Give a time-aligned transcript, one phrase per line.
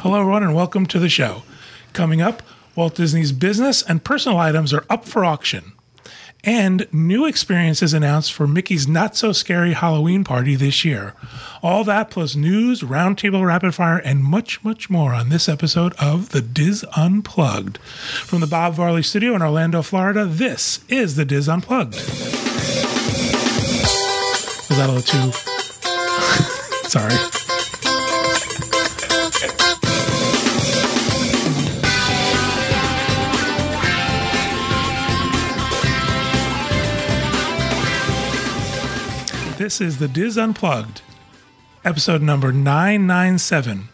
[0.00, 1.42] Hello, everyone, and welcome to the show.
[1.92, 2.42] Coming up,
[2.74, 5.72] Walt Disney's business and personal items are up for auction.
[6.42, 11.14] And new experiences announced for Mickey's Not So Scary Halloween party this year.
[11.62, 16.30] All that plus news, roundtable rapid fire, and much, much more on this episode of
[16.30, 17.78] The DIS Unplugged.
[17.78, 21.94] From the Bob Varley Studio in Orlando, Florida, this is The DIS Unplugged.
[24.68, 25.30] Was that a little too.
[26.88, 27.41] Sorry.
[39.62, 41.02] This is the DIS Unplugged,
[41.84, 43.90] episode number 997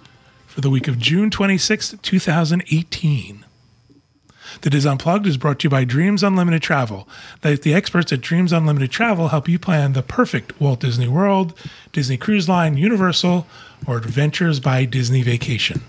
[0.47, 3.45] for the week of June 26th, 2018.
[4.63, 7.07] The DIS Unplugged is brought to you by Dreams Unlimited Travel.
[7.43, 11.53] The experts at Dreams Unlimited Travel help you plan the perfect Walt Disney World,
[11.93, 13.47] Disney Cruise Line, Universal,
[13.87, 15.83] or Adventures by Disney Vacation.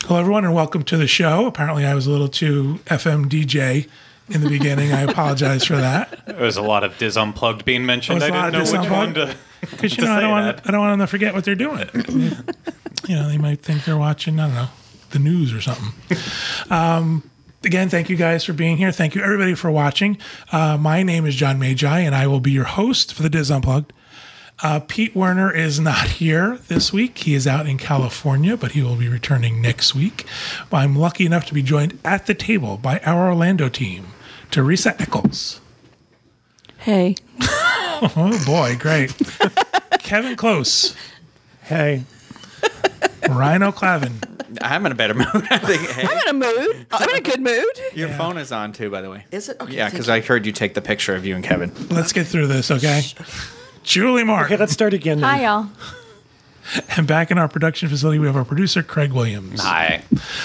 [0.00, 1.46] Hello, everyone, and welcome to the show.
[1.46, 3.88] Apparently, I was a little too FM DJ
[4.28, 4.92] in the beginning.
[4.92, 6.26] I apologize for that.
[6.26, 8.22] There was a lot of DIS Unplugged being mentioned.
[8.22, 9.36] I didn't know which one to.
[9.60, 10.68] Because you know, I don't want that.
[10.68, 11.88] I don't want them to forget what they're doing.
[13.08, 14.38] you know, they might think they're watching.
[14.38, 14.68] I don't know
[15.10, 15.92] the news or something.
[16.70, 17.28] Um,
[17.64, 18.92] again, thank you guys for being here.
[18.92, 20.18] Thank you everybody for watching.
[20.52, 23.50] Uh, my name is John Magi, and I will be your host for the DIS
[23.50, 23.92] Unplugged.
[24.62, 27.18] Uh, Pete Werner is not here this week.
[27.18, 30.24] He is out in California, but he will be returning next week.
[30.72, 34.06] I'm lucky enough to be joined at the table by our Orlando team,
[34.50, 35.60] Teresa Eccles.
[36.78, 37.16] Hey.
[37.98, 39.14] Oh boy, great.
[40.00, 40.94] Kevin Close,
[41.62, 42.04] Hey,
[43.26, 44.12] Rhino Clavin,
[44.60, 45.26] I'm in a better mood.
[45.32, 45.80] I think.
[45.90, 46.86] Hey, I'm in a mood.
[46.92, 47.64] I'm in a good mood.
[47.94, 49.24] your phone is on too, by the way.
[49.30, 49.58] Is it?
[49.62, 49.76] Okay.
[49.76, 50.12] Yeah, because you.
[50.12, 51.72] I heard you take the picture of you and Kevin.
[51.88, 53.02] Let's get through this, okay?
[53.82, 54.58] Julie okay, Martin.
[54.60, 55.20] let's start again.
[55.22, 55.30] then.
[55.30, 55.68] Hi, y'all.
[56.98, 59.62] And back in our production facility, we have our producer, Craig Williams.
[59.62, 60.02] Hi.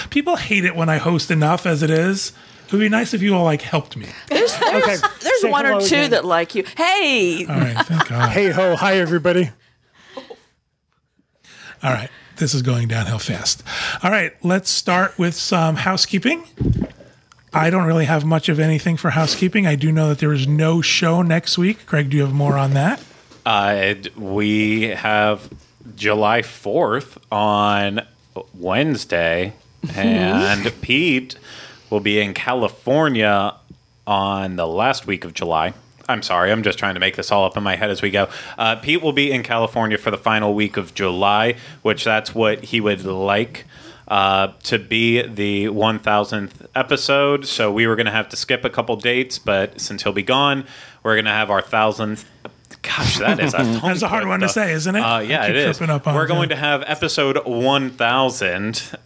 [0.09, 2.31] People hate it when I host enough as it is.
[2.71, 4.07] It would be nice if you all like helped me.
[4.29, 6.11] There's, there's, Okay, there's say one or two again.
[6.11, 6.63] that like you.
[6.77, 7.45] Hey.
[7.45, 8.29] All right, thank God.
[8.29, 9.49] Hey ho, hi everybody.
[11.83, 13.63] All right, this is going downhill fast.
[14.03, 16.45] All right, let's start with some housekeeping.
[17.53, 19.67] I don't really have much of anything for housekeeping.
[19.67, 21.85] I do know that there is no show next week.
[21.85, 23.03] Craig, do you have more on that?
[23.45, 25.49] Uh, we have
[25.95, 28.05] July 4th on
[28.53, 29.53] Wednesday,
[29.95, 31.35] and Pete
[31.91, 33.53] will be in California
[34.07, 35.73] on the last week of July.
[36.09, 38.09] I'm sorry, I'm just trying to make this all up in my head as we
[38.09, 38.27] go.
[38.57, 42.63] Uh, Pete will be in California for the final week of July, which that's what
[42.65, 43.65] he would like
[44.07, 47.45] uh, to be the 1000th episode.
[47.45, 50.23] So we were going to have to skip a couple dates, but since he'll be
[50.23, 50.65] gone,
[51.03, 52.25] we're going to have our 1000th.
[52.81, 54.99] Gosh, that is a That's a hard one to say, isn't it?
[54.99, 55.79] Uh, yeah, it is.
[55.79, 58.97] We're going to have episode 1000,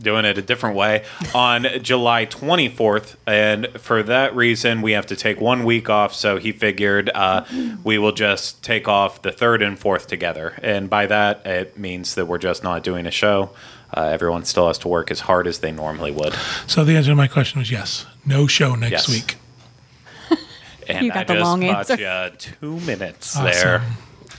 [0.00, 3.16] doing it a different way, on July 24th.
[3.26, 6.14] And for that reason, we have to take one week off.
[6.14, 7.44] So he figured uh,
[7.84, 10.58] we will just take off the third and fourth together.
[10.62, 13.50] And by that, it means that we're just not doing a show.
[13.96, 16.34] Uh, everyone still has to work as hard as they normally would.
[16.66, 18.06] So the answer to my question was yes.
[18.26, 19.08] No show next Yes.
[19.08, 19.36] week.
[20.88, 22.30] And You got I the just long bought answer.
[22.30, 23.44] you two minutes Awesome.
[23.52, 23.82] there.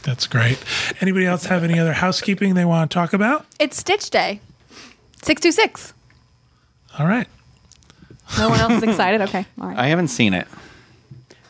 [0.04, 0.60] That's great.
[1.02, 3.46] Anybody else have any other housekeeping they want to talk about?
[3.60, 4.42] It's Stitch Day.
[5.26, 5.94] 626.
[7.00, 7.28] All right.
[8.38, 9.22] No one else is excited?
[9.22, 9.46] Okay.
[9.60, 9.78] All right.
[9.78, 10.48] I haven't seen it.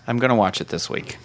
[0.07, 1.17] I'm gonna watch it this week.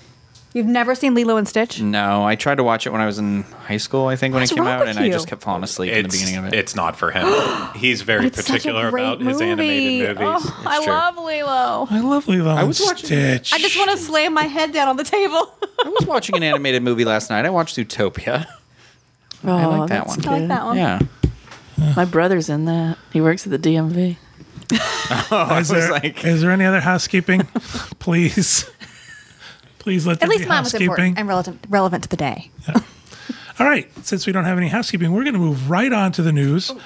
[0.52, 1.80] You've never seen Lilo and Stitch?
[1.80, 4.08] No, I tried to watch it when I was in high school.
[4.08, 5.12] I think when What's it came wrong out, with and I you?
[5.12, 6.54] just kept falling asleep in the beginning of it.
[6.54, 7.24] it's not for him.
[7.76, 9.44] He's very It's such a particular great about his movie.
[9.44, 10.50] animated oh, movies.
[10.52, 10.92] Oh, I true.
[10.92, 11.86] love Lilo.
[11.88, 13.52] I love Lilo and was watching- Stitch.
[13.52, 15.54] I just want to slam my head down on the table.
[15.84, 17.44] I was watching an animated movie last night.
[17.46, 18.46] I watched Zootopia.
[19.44, 20.34] Oh, I like that that's one.
[20.34, 20.76] I like that one.
[20.78, 20.98] Yeah.
[21.96, 22.98] My brother's in that.
[23.12, 24.16] He works at the DMV.
[25.32, 27.40] Oh, is there, like- is there any other housekeeping?
[27.98, 28.68] Please.
[29.80, 30.86] Please let there At least be mine was housekeeping.
[30.90, 32.50] important and relevant, relevant to the day.
[33.58, 33.88] All right.
[34.04, 36.70] Since we don't have any housekeeping, we're going to move right on to the news.
[36.72, 36.80] Oh.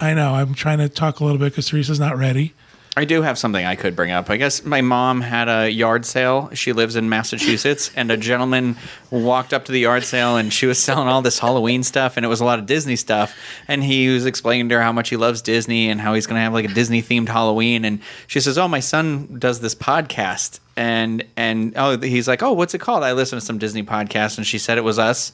[0.00, 0.34] I know.
[0.34, 2.54] I'm trying to talk a little bit because Teresa's not ready.
[2.98, 4.28] I do have something I could bring up.
[4.28, 6.50] I guess my mom had a yard sale.
[6.52, 8.76] She lives in Massachusetts, and a gentleman
[9.12, 12.26] walked up to the yard sale, and she was selling all this Halloween stuff, and
[12.26, 13.38] it was a lot of Disney stuff.
[13.68, 16.38] And he was explaining to her how much he loves Disney and how he's going
[16.38, 17.84] to have like a Disney themed Halloween.
[17.84, 22.52] And she says, "Oh, my son does this podcast." And and oh, he's like, "Oh,
[22.52, 25.32] what's it called?" I listened to some Disney podcast, and she said it was us.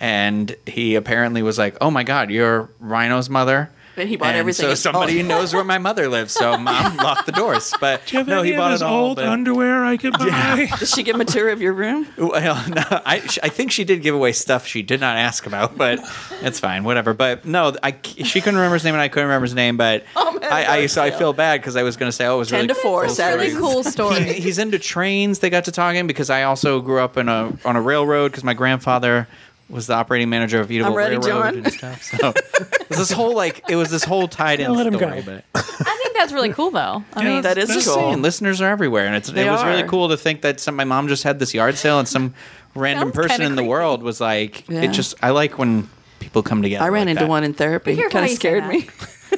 [0.00, 4.36] And he apparently was like, "Oh my God, you're Rhino's mother." But he bought And
[4.38, 4.66] everything.
[4.66, 6.32] So somebody knows where my mother lives.
[6.32, 7.72] So mom locked the doors.
[7.80, 9.04] But Do you have no, any he of bought his it all.
[9.06, 10.68] old but- underwear I could buy?
[10.78, 12.06] Did she give him a tour of your room?
[12.16, 15.76] Well, no, I, I think she did give away stuff she did not ask about,
[15.78, 16.00] but
[16.42, 17.14] it's fine, whatever.
[17.14, 20.04] But no, I, she couldn't remember his name and I couldn't remember his name, but
[20.16, 22.26] Oh, man, I, I, yard so I feel bad because I was going to say,
[22.26, 23.50] oh, it was 10 really to 4 cool Saturday.
[23.50, 23.60] story.
[23.62, 24.22] Cool story.
[24.24, 25.38] He- he's into trains.
[25.38, 28.44] They got to talking because I also grew up in a on a railroad because
[28.44, 29.28] my grandfather
[29.68, 31.64] was the operating manager of Eatable I'm ready, Railroad John.
[31.64, 32.02] and stuff.
[32.02, 35.22] So it was this whole like it was this whole tied in Let him story.
[35.22, 35.26] go.
[35.26, 35.44] But
[35.86, 37.02] I think that's really cool, though.
[37.14, 37.96] I Yeah, mean, That is just cool.
[37.96, 39.88] saying, listeners are everywhere, and it's, They it was really are.
[39.88, 42.34] cool to think that some my mom just had this yard sale and some
[42.74, 43.68] random Sounds person kinda in the creepy.
[43.70, 44.82] world was like, Yeah.
[44.82, 45.88] it just I like when
[46.20, 46.84] people come together.
[46.84, 47.28] I ran like into that.
[47.28, 47.96] one in therapy.
[47.96, 48.68] Careful Kind how of you say scared that.
[48.70, 48.88] me.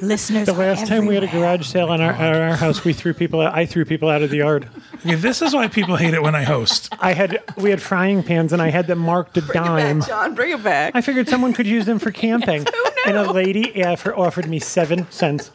[0.03, 0.47] Listeners.
[0.47, 2.85] The are last time we had a garage sale oh in our, at our house,
[2.85, 3.41] we threw people.
[3.41, 4.69] Out, I threw people out of the yard.
[4.97, 6.93] Okay, this is why people hate it when I host.
[7.01, 9.99] I had we had frying pans, and I had them marked a Bring it dime.
[10.01, 10.35] back, John.
[10.35, 10.95] Bring it back.
[10.95, 12.67] I figured someone could use them for camping,
[13.07, 15.51] and a lady offer, offered me seven cents.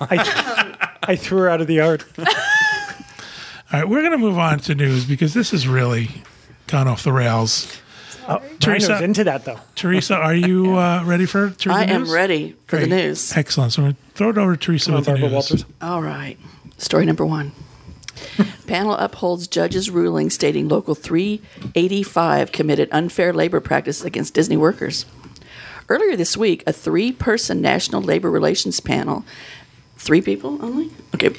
[0.00, 2.04] I, I threw her out of the yard.
[2.18, 2.24] All
[3.72, 6.22] right, we're going to move on to news because this has really
[6.66, 7.78] gone off the rails.
[8.60, 9.58] Teresa Teresa- into that though.
[9.74, 12.12] Teresa, are you uh, ready for to read I the am news?
[12.12, 12.88] ready for Great.
[12.90, 13.36] the news.
[13.36, 13.72] Excellent.
[13.72, 15.32] So I'm going to throw it over to Teresa Come on, with the Barbara news.
[15.34, 15.64] Walters.
[15.80, 16.38] All right.
[16.78, 17.52] Story number one.
[18.66, 25.06] Panel upholds judge's ruling stating Local 385 committed unfair labor practice against Disney workers.
[25.88, 29.24] Earlier this week, a three person National Labor Relations panel,
[30.02, 30.90] three people only?
[31.14, 31.30] Okay,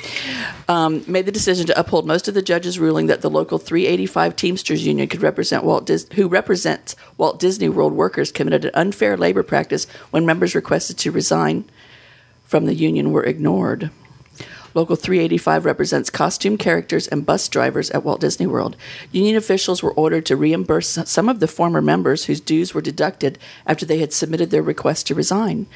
[0.69, 4.35] um, made the decision to uphold most of the judge's ruling that the Local 385
[4.37, 9.17] Teamsters Union could represent Walt Dis- who represents Walt Disney World workers committed an unfair
[9.17, 11.65] labor practice when members requested to resign
[12.45, 13.91] from the union were ignored.
[14.73, 18.75] Local 385 represents costume characters and bus drivers at Walt Disney World.
[19.11, 23.37] Union officials were ordered to reimburse some of the former members whose dues were deducted
[23.67, 25.67] after they had submitted their request to resign.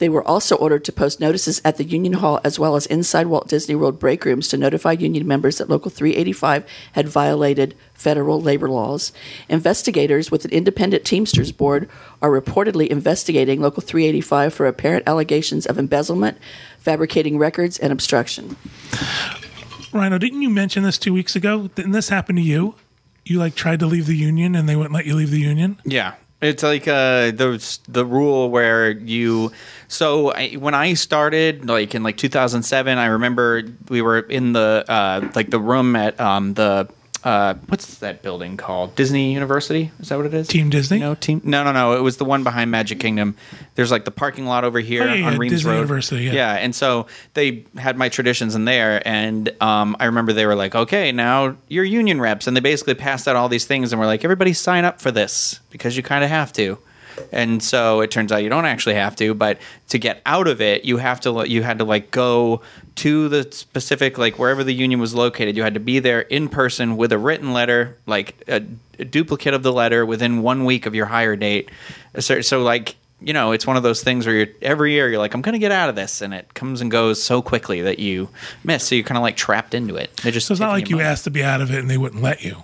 [0.00, 3.26] They were also ordered to post notices at the Union Hall as well as inside
[3.26, 8.40] Walt Disney World break rooms to notify union members that Local 385 had violated federal
[8.40, 9.12] labor laws.
[9.50, 11.86] Investigators with an independent Teamsters board
[12.22, 16.38] are reportedly investigating Local 385 for apparent allegations of embezzlement,
[16.78, 18.56] fabricating records, and obstruction.
[19.92, 21.68] Rhino, didn't you mention this two weeks ago?
[21.68, 22.74] Didn't this happen to you?
[23.26, 25.78] You like tried to leave the union and they wouldn't let you leave the union?
[25.84, 26.14] Yeah.
[26.40, 29.52] It's like uh, the the rule where you.
[29.88, 34.84] So I, when I started, like in like 2007, I remember we were in the
[34.88, 36.88] uh, like the room at um, the
[37.24, 38.94] uh, what's that building called?
[38.96, 39.90] Disney University?
[40.00, 40.48] Is that what it is?
[40.48, 40.98] Team Disney?
[40.98, 41.40] No, team.
[41.44, 41.94] No, no, no.
[41.96, 43.36] It was the one behind Magic Kingdom.
[43.74, 45.76] There's like the parking lot over here Oh, yeah, on yeah, Reams Disney Road.
[45.76, 46.32] University, yeah.
[46.32, 50.54] yeah, and so they had my traditions in there, and um, I remember they were
[50.54, 54.00] like, "Okay, now you're union reps," and they basically passed out all these things, and
[54.00, 56.78] we're like, "Everybody sign up for this because you kind of have to."
[57.32, 59.58] And so it turns out you don't actually have to, but
[59.88, 62.62] to get out of it, you have to you had to like go
[62.96, 65.56] to the specific like wherever the union was located.
[65.56, 68.62] You had to be there in person with a written letter, like a,
[68.98, 71.70] a duplicate of the letter within one week of your hire date.
[72.18, 75.18] So, so like you know, it's one of those things where you're every year you're
[75.18, 77.82] like, I'm going to get out of this, and it comes and goes so quickly
[77.82, 78.30] that you
[78.64, 78.88] miss.
[78.88, 80.16] So you're kind of like trapped into it.
[80.18, 81.08] They just So it's not like you money.
[81.08, 82.56] asked to be out of it and they wouldn't let you.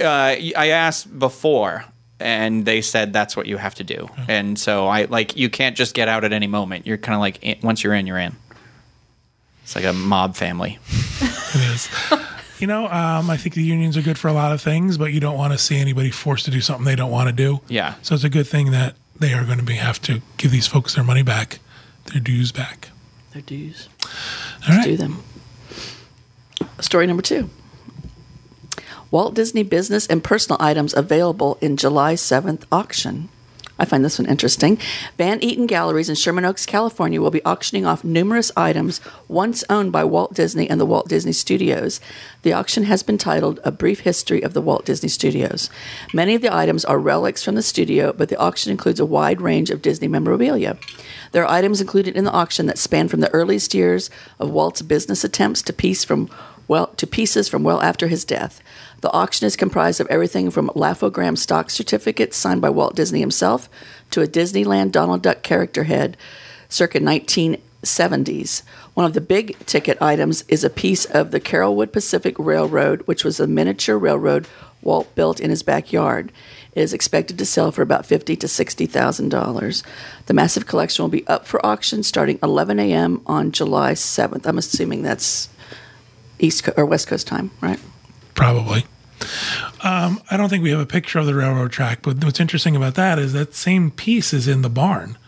[0.00, 1.84] Uh, I asked before,
[2.20, 4.08] and they said that's what you have to do.
[4.28, 6.86] And so I like you can't just get out at any moment.
[6.86, 8.36] You're kind of like in- once you're in, you're in.
[9.64, 10.78] It's like a mob family.
[11.52, 11.88] It is.
[12.60, 15.12] you know, um, I think the unions are good for a lot of things, but
[15.12, 17.60] you don't want to see anybody forced to do something they don't want to do.
[17.66, 17.94] Yeah.
[18.02, 20.68] So it's a good thing that they are going to be have to give these
[20.68, 21.58] folks their money back,
[22.12, 22.90] their dues back.
[23.32, 23.88] Their dues.
[24.68, 24.84] All right.
[24.84, 25.24] do them.
[26.78, 27.50] Story number two
[29.10, 33.28] Walt Disney business and personal items available in July 7th auction.
[33.76, 34.78] I find this one interesting.
[35.16, 39.90] Van Eaton Galleries in Sherman Oaks, California will be auctioning off numerous items once owned
[39.90, 41.98] by Walt Disney and the Walt Disney Studios.
[42.42, 45.70] The auction has been titled A Brief History of the Walt Disney Studios.
[46.12, 49.40] Many of the items are relics from the studio, but the auction includes a wide
[49.40, 50.76] range of Disney memorabilia.
[51.32, 54.82] There are items included in the auction that span from the earliest years of Walt's
[54.82, 56.28] business attempts to piece from
[56.68, 58.62] well to pieces from well after his death.
[59.00, 63.68] The auction is comprised of everything from Laugh-O-Gram stock certificates signed by Walt Disney himself
[64.10, 66.16] to a Disneyland Donald Duck character head
[66.68, 68.62] circa 1970s.
[68.94, 73.24] One of the big ticket items is a piece of the Carolwood Pacific Railroad, which
[73.24, 74.46] was a miniature railroad
[74.82, 76.32] Walt built in his backyard.
[76.72, 79.82] It is expected to sell for about fifty to sixty thousand dollars.
[80.26, 83.20] The massive collection will be up for auction starting 11 a.m.
[83.26, 84.46] on July 7th.
[84.46, 85.48] I'm assuming that's
[86.38, 87.80] East Co- or West Coast time, right?
[88.40, 88.84] Probably.
[89.82, 92.74] Um, I don't think we have a picture of the railroad track, but what's interesting
[92.74, 95.18] about that is that same piece is in the barn.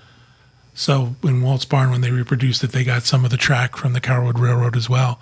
[0.75, 3.93] So in Walt's Barn, when they reproduced it, they got some of the track from
[3.93, 5.21] the Carolwood Railroad as well.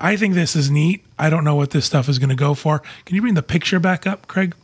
[0.00, 1.04] I think this is neat.
[1.18, 2.82] I don't know what this stuff is going to go for.
[3.04, 4.54] Can you bring the picture back up, Craig?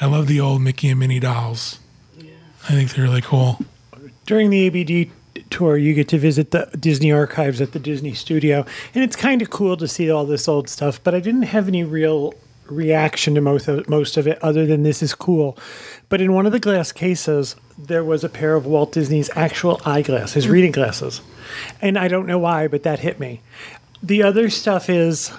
[0.00, 1.78] I love the old Mickey and Minnie dolls.
[2.16, 2.32] Yeah.
[2.64, 3.58] I think they're really cool.
[4.26, 5.10] During the ABD
[5.54, 9.40] tour, you get to visit the Disney archives at the Disney studio, and it's kind
[9.40, 11.00] of cool to see all this old stuff.
[11.02, 12.34] But I didn't have any real
[12.66, 15.56] reaction to most of, most of it, other than this is cool.
[16.08, 19.80] But in one of the glass cases, there was a pair of Walt Disney's actual
[19.84, 20.50] eyeglass, his mm.
[20.50, 21.20] reading glasses,
[21.80, 23.40] and I don't know why, but that hit me.
[24.02, 25.30] The other stuff is,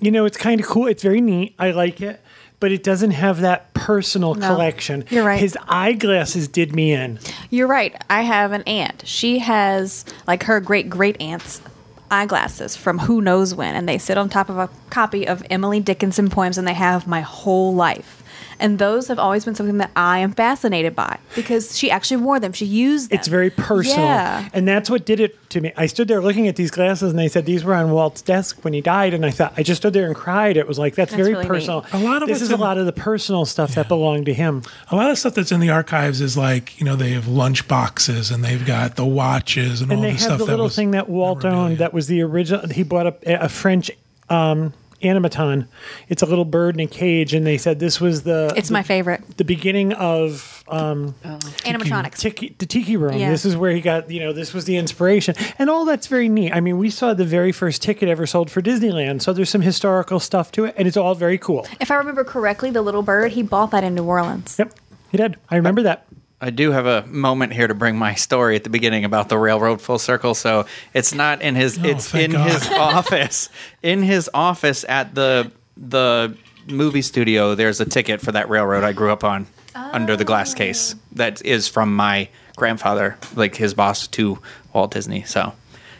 [0.00, 0.86] you know, it's kind of cool.
[0.86, 1.54] It's very neat.
[1.58, 2.18] I like it.
[2.60, 5.04] But it doesn't have that personal No, collection.
[5.10, 5.40] you're right.
[5.40, 7.18] His eyeglasses did me in.
[7.48, 7.94] You're right.
[8.10, 9.02] I have an aunt.
[9.06, 11.62] She has like her great great aunt's
[12.10, 15.80] eyeglasses from who knows when, and they sit on top of a copy of Emily
[15.80, 18.22] Dickinson poems, and they have my whole life.
[18.60, 22.38] And those have always been something that I am fascinated by because she actually wore
[22.38, 22.52] them.
[22.52, 23.18] She used them.
[23.18, 24.04] It's very personal.
[24.04, 24.48] Yeah.
[24.52, 25.72] And that's what did it to me.
[25.76, 28.62] I stood there looking at these glasses and they said these were on Walt's desk
[28.62, 29.14] when he died.
[29.14, 30.56] And I thought, I just stood there and cried.
[30.56, 31.82] It was like, that's, That's very really personal.
[31.82, 31.94] neat.
[31.94, 34.34] A lot of this it's is a lot of the personal stuff that belonged to
[34.34, 34.62] him.
[34.90, 37.66] A lot of stuff that's in the archives is like, you know, they have lunch
[37.66, 40.50] boxes and they've got the watches and, And all they the have stuff the that
[40.50, 42.68] little was thing that Walt owned that was the original.
[42.68, 43.90] He bought a, a French
[44.28, 45.66] um, animaton.
[46.08, 47.34] It's a little bird in a cage.
[47.34, 49.36] And they said this was the, It's the, my favorite.
[49.36, 52.18] the beginning of um, Animatronics.
[52.18, 53.16] Tiki, the Tiki Room.
[53.18, 53.30] Yeah.
[53.30, 55.34] This is where he got, you know, this was the inspiration.
[55.58, 56.52] And all that's very neat.
[56.52, 59.22] I mean, we saw the very first ticket ever sold for Disneyland.
[59.22, 61.66] So there's some historical stuff to it, and it's all very cool.
[61.80, 64.56] If I remember correctly, the little bird he bought that in New Orleans.
[64.58, 64.74] Yep,
[65.10, 65.36] he did.
[65.50, 66.06] I remember that.
[66.40, 69.36] I do have a moment here to bring my story at the beginning about the
[69.36, 70.34] railroad full circle.
[70.34, 71.78] So it's not in his.
[71.78, 72.50] Oh, it's in God.
[72.50, 73.48] his office.
[73.82, 76.34] In his office at the the
[76.66, 77.54] movie studio.
[77.54, 80.94] There's a ticket for that railroad I grew up on under the glass case.
[80.94, 81.00] Oh.
[81.12, 84.38] That is from my grandfather, like his boss to
[84.72, 85.22] Walt Disney.
[85.24, 85.52] So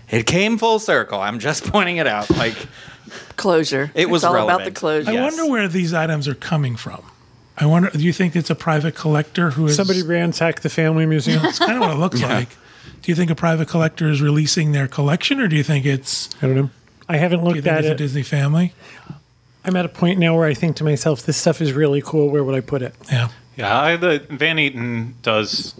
[0.08, 1.20] it came full circle.
[1.20, 2.30] I'm just pointing it out.
[2.30, 2.56] Like
[3.36, 3.90] Closure.
[3.94, 5.10] It was it's all about the closure.
[5.10, 5.36] I Yes.
[5.36, 7.02] wonder where these items are coming from.
[7.56, 7.90] I wonder.
[7.90, 11.42] Do you think it's a private collector who is Somebody ransacked the family museum.
[11.42, 12.48] That's kind of what it looks like.
[13.02, 16.30] Do you think a private collector is releasing their collection, or do you think it's?
[16.42, 16.70] I don't know.
[17.08, 17.94] I haven't Do you looked think at it's a.
[17.94, 18.72] Disney family?
[19.64, 22.30] I'm at a point now where I think to myself, this stuff is really cool.
[22.30, 22.94] Where would I put it?
[23.10, 23.28] Yeah.
[23.56, 25.74] Yeah, I, the Van Eaton does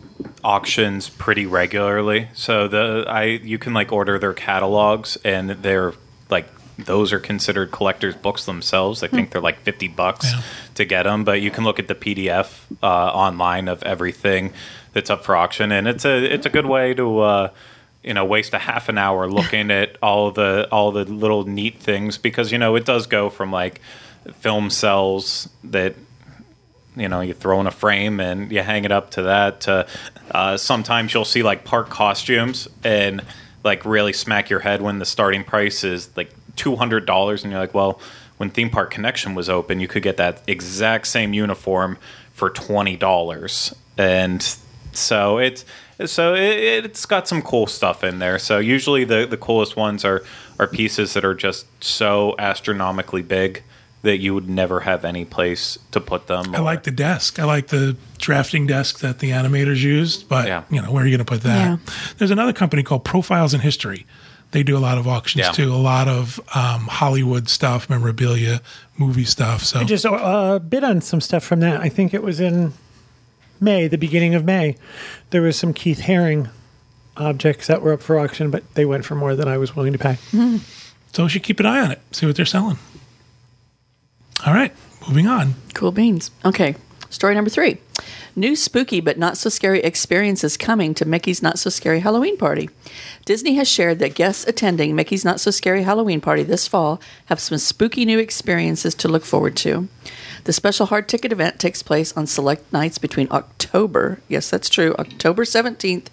[0.44, 2.28] auctions pretty regularly.
[2.34, 5.94] So the I you can like order their catalogs and they're
[6.28, 6.46] like
[6.86, 9.02] those are considered collectors books themselves.
[9.02, 10.42] I think they're like 50 bucks Yeah.
[10.76, 14.52] to get them, but you can look at the PDF uh, online of everything
[14.92, 17.50] that's up for auction and it's a it's a good way to uh
[18.02, 21.78] you know waste a half an hour looking at all the all the little neat
[21.78, 23.80] things because you know it does go from like
[24.38, 25.94] film cells that
[26.96, 29.86] you know you throw in a frame and you hang it up to that to,
[30.32, 33.22] uh, sometimes you'll see like park costumes and
[33.62, 37.74] like really smack your head when the starting price is like $200 and you're like
[37.74, 38.00] well
[38.36, 41.96] when theme park connection was open you could get that exact same uniform
[42.32, 44.56] for $20 and
[44.92, 45.64] so it's
[46.04, 50.04] so it, it's got some cool stuff in there so usually the, the coolest ones
[50.04, 50.22] are
[50.58, 53.62] are pieces that are just so astronomically big
[54.02, 56.54] that you would never have any place to put them.
[56.54, 57.38] I or- like the desk.
[57.38, 60.62] I like the drafting desk that the animators used, but Yeah.
[60.70, 61.68] you know, where are you going to put that?
[61.68, 61.76] Yeah.
[62.16, 64.06] There's another company called Profiles in History.
[64.52, 65.52] They do a lot of auctions Yeah.
[65.52, 68.60] too, a lot of um, Hollywood stuff, memorabilia,
[68.98, 69.62] movie stuff.
[69.62, 71.80] So I just uh, bid on some stuff from that.
[71.80, 72.72] I think it was in
[73.60, 74.76] May, the beginning of May.
[75.30, 76.50] There was some Keith Haring
[77.16, 79.92] objects that were up for auction, but they went for more than I was willing
[79.92, 80.16] to pay.
[81.12, 82.78] so we should keep an eye on it, see what they're selling.
[84.46, 84.72] All right,
[85.06, 85.54] moving on.
[85.74, 86.30] Cool beans.
[86.44, 86.74] Okay,
[87.10, 87.78] story number three.
[88.34, 92.70] New spooky but not so scary experiences coming to Mickey's Not So Scary Halloween Party.
[93.24, 97.40] Disney has shared that guests attending Mickey's Not So Scary Halloween Party this fall have
[97.40, 99.88] some spooky new experiences to look forward to.
[100.44, 104.94] The special hard ticket event takes place on select nights between October, yes, that's true,
[104.98, 106.06] October 17th,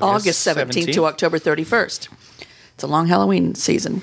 [0.00, 2.08] August 17th, to October 31st.
[2.74, 4.02] It's a long Halloween season.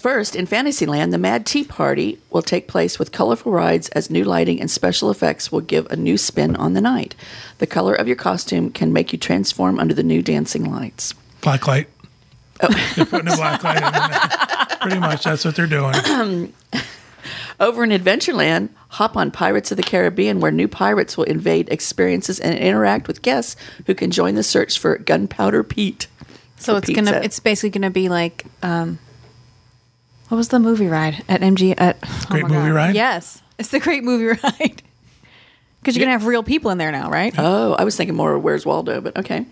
[0.00, 4.24] First, in Fantasyland, the Mad Tea Party will take place with colorful rides as new
[4.24, 7.14] lighting and special effects will give a new spin on the night.
[7.58, 11.12] The color of your costume can make you transform under the new dancing lights.
[11.42, 11.86] Black light.
[12.62, 12.68] Oh.
[12.96, 14.78] They're putting a black light in there.
[14.80, 16.54] Pretty much, that's what they're doing.
[17.60, 22.40] Over in Adventureland, hop on Pirates of the Caribbean, where new pirates will invade experiences
[22.40, 23.54] and interact with guests
[23.84, 26.06] who can join the search for Gunpowder Pete.
[26.56, 27.20] So for it's gonna.
[27.22, 28.46] It's basically gonna be like.
[28.62, 28.98] Um,
[30.30, 31.74] what was the movie ride at MG?
[31.76, 32.74] At oh Great my Movie God.
[32.74, 32.94] Ride?
[32.94, 34.82] Yes, it's the Great Movie Ride.
[35.80, 37.34] Because you're going to have real people in there now, right?
[37.36, 39.46] Oh, I was thinking more of Where's Waldo, but okay.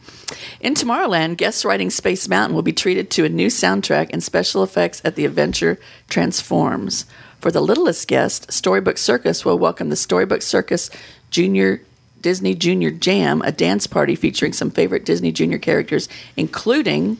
[0.61, 4.63] In Tomorrowland, guests riding Space Mountain will be treated to a new soundtrack and special
[4.63, 7.07] effects at the adventure transforms.
[7.41, 10.91] For the littlest guest, Storybook Circus will welcome the Storybook Circus
[11.31, 11.83] Junior
[12.21, 17.17] Disney Junior Jam, a dance party featuring some favorite Disney Junior characters, including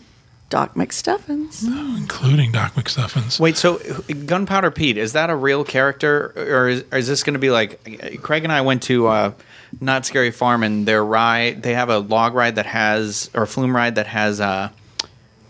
[0.51, 1.65] Doc McStuffins.
[1.99, 3.39] including Doc McStuffins.
[3.39, 3.79] Wait, so
[4.27, 7.51] Gunpowder Pete is that a real character, or is, or is this going to be
[7.51, 9.33] like Craig and I went to uh,
[9.81, 11.63] Not Scary Farm and their ride?
[11.63, 14.41] They have a log ride that has or a flume ride that has.
[14.41, 14.71] Uh,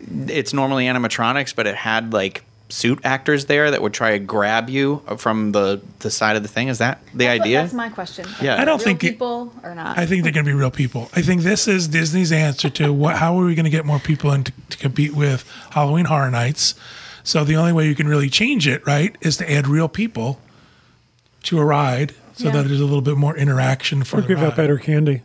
[0.00, 4.68] it's normally animatronics, but it had like suit actors there that would try to grab
[4.68, 6.68] you from the the side of the thing.
[6.68, 7.62] Is that the idea?
[7.62, 8.26] That's my question.
[8.42, 8.60] Yeah.
[8.60, 9.96] I don't real think it- people or not.
[9.98, 11.08] I think they're going to be real people.
[11.14, 13.16] I think this is Disney's answer to what.
[13.16, 16.30] How are we going to get more people in to, to compete with Halloween Horror
[16.30, 16.74] Nights?
[17.24, 20.40] So the only way you can really change it, right, is to add real people
[21.44, 22.52] to a ride, so Yeah.
[22.52, 25.22] that there's a little bit more interaction for Or the give out better candy.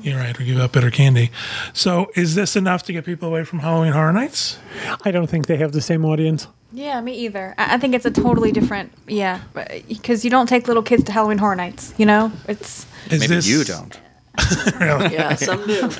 [0.00, 0.38] Yeah, right.
[0.38, 1.30] Or give out better candy.
[1.72, 4.58] So is this enough to get people away from Halloween Horror Nights?
[5.04, 6.46] I don't think they have the same audience.
[6.74, 7.54] Yeah, me either.
[7.56, 8.92] I, I think it's a totally different.
[9.06, 9.40] Yeah,
[9.88, 11.94] because you don't take little kids to Halloween Horror Nights.
[11.96, 13.98] You know, it's Is Maybe this, you don't.
[14.80, 15.14] Really?
[15.14, 15.82] Yeah, some do.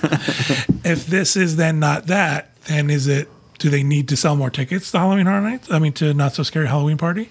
[0.85, 3.29] If this is then not that, then is it?
[3.59, 5.71] Do they need to sell more tickets to Halloween Horror Nights?
[5.71, 7.31] I mean, to Not So Scary Halloween Party?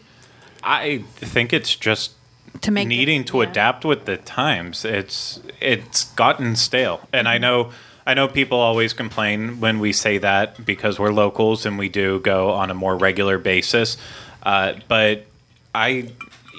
[0.64, 2.14] I think it's just
[2.62, 3.50] to make it- needing to yeah.
[3.50, 4.86] adapt with the times.
[4.86, 7.72] It's it's gotten stale, and I know
[8.06, 12.20] I know people always complain when we say that because we're locals and we do
[12.20, 13.98] go on a more regular basis.
[14.42, 15.26] Uh, but
[15.74, 16.10] I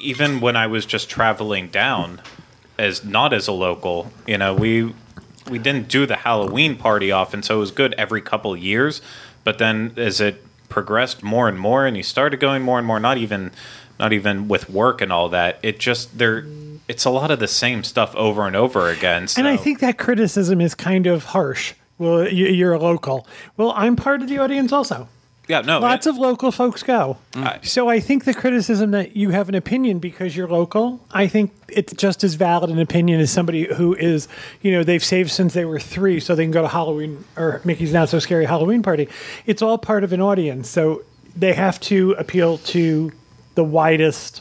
[0.00, 2.20] even when I was just traveling down
[2.78, 4.94] as not as a local, you know, we
[5.50, 9.02] we didn't do the Halloween party often, so it was good every couple years.
[9.44, 12.98] But then as it progressed more and more, and you started going more and more,
[12.98, 13.52] not even
[13.98, 16.46] not even with work and all that, it just there.
[16.88, 19.28] It's a lot of the same stuff over and over again.
[19.28, 19.38] So.
[19.40, 21.74] And I think that criticism is kind of harsh.
[21.98, 23.26] Well, you- you're a local.
[23.56, 25.08] Well, I'm part of the audience also.
[25.46, 27.18] yeah, no, Lots it- of local folks go.
[27.32, 27.44] Mm.
[27.46, 31.26] I- So I think the criticism that you have an opinion because you're local, I
[31.26, 34.26] think it's just as valid an opinion as somebody who is,
[34.62, 37.60] you know, they've saved since they were three so they can go to Halloween or
[37.64, 39.06] Mickey's Not So Scary Halloween Party.
[39.46, 40.68] It's all part of an audience.
[40.70, 41.02] So
[41.36, 43.12] they have to appeal to
[43.54, 44.40] the widest.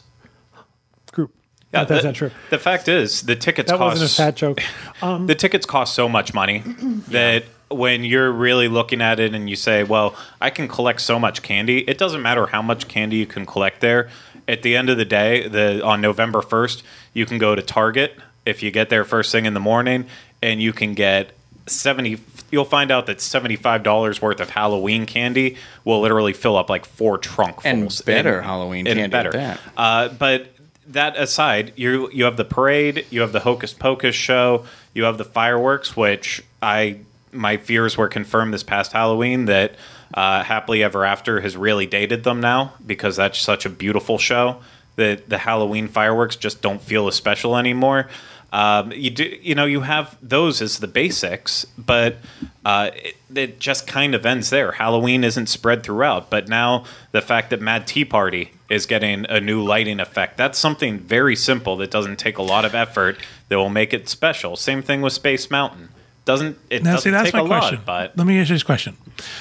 [1.73, 2.31] Yeah, Not that's the, not true.
[2.51, 4.62] The fact is, the tickets That cost wasn't a fat joke.
[5.27, 6.59] the tickets cost so much money
[7.09, 11.19] that when you're really looking at it and you say, "Well, I can collect so
[11.19, 14.09] much candy," it doesn't matter how much candy you can collect there.
[14.47, 16.83] At the end of the day, the on November first,
[17.13, 20.05] you can go to Target if you get there first thing in the morning,
[20.41, 21.31] and you can get
[21.65, 22.19] seventy.
[22.51, 26.86] You'll find out that seventy-five dollars worth of Halloween candy will literally fill up like
[26.86, 29.29] four trunkfuls And better Halloween and candy better.
[29.29, 29.59] at that.
[29.75, 30.52] Uh, but
[30.87, 35.17] that aside, you you have the parade, you have the Hocus Pocus show, you have
[35.17, 36.99] the fireworks, which I
[37.31, 39.75] my fears were confirmed this past Halloween that
[40.13, 44.61] uh, Happily Ever After has really dated them now because that's such a beautiful show
[44.95, 48.07] that the Halloween fireworks just don't feel as special anymore.
[48.53, 52.17] Um, you do, you know, you have those as the basics, but
[52.63, 54.73] uh, it, it just kind of ends there.
[54.73, 59.39] Halloween isn't spread throughout, but now the fact that Mad Tea Party is getting a
[59.41, 63.17] new lighting effect, that's something very simple that doesn't take a lot of effort
[63.49, 64.55] that will make it special.
[64.55, 65.89] Same thing with Space Mountain.
[66.25, 67.77] Doesn't it Now, doesn't see, that's take my a question.
[67.79, 68.97] lot, but Let me ask you this question.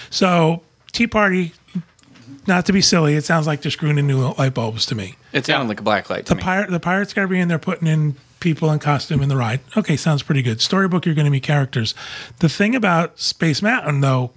[0.09, 1.53] So, Tea Party,
[2.47, 5.17] not to be silly, it sounds like they're screwing in new light bulbs to me.
[5.35, 6.43] It sounded like a black light to The me.
[6.43, 9.61] pirate, the Pirates Caribbean, they're putting in people in costume in the ride.
[9.77, 10.61] Okay, sounds pretty good.
[10.61, 11.95] Storybook, you're going to meet characters.
[12.41, 14.33] The thing about Space Mountain, though,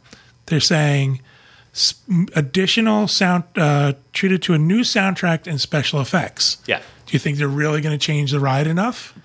[0.45, 1.21] they're saying
[2.35, 6.57] additional sound uh, treated to a new soundtrack and special effects.
[6.65, 6.79] Yeah.
[7.05, 9.17] Do you think they're really going to change the ride enough?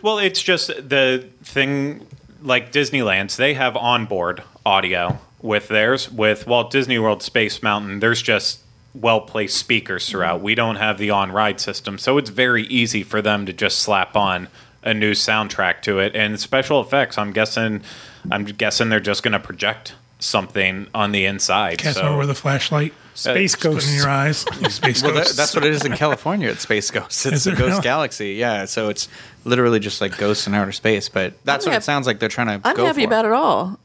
[0.00, 2.06] Well, it's just the thing
[2.40, 6.10] like Disneyland's, they have onboard audio with theirs.
[6.10, 8.60] With Walt Disney World Space Mountain, there's just
[9.00, 10.36] well placed speakers throughout.
[10.36, 10.44] Mm-hmm.
[10.44, 13.78] We don't have the on ride system, so it's very easy for them to just
[13.78, 14.48] slap on
[14.82, 16.14] a new soundtrack to it.
[16.14, 17.82] And special effects, I'm guessing
[18.30, 21.78] I'm guessing they're just gonna project something on the inside.
[21.78, 24.38] Cast so over with a flashlight, uh, Space put in your eyes.
[24.72, 26.48] Space Well, that, that's what it is in California.
[26.48, 27.24] It's Space Ghosts.
[27.26, 27.82] It's Is the it Ghost really?
[27.82, 28.34] Galaxy.
[28.34, 29.08] Yeah, so it's
[29.44, 31.08] literally just like ghosts in outer space.
[31.08, 33.08] But that's I'm what hap- it sounds like they're trying to I'm go happy for.
[33.08, 33.78] about it all.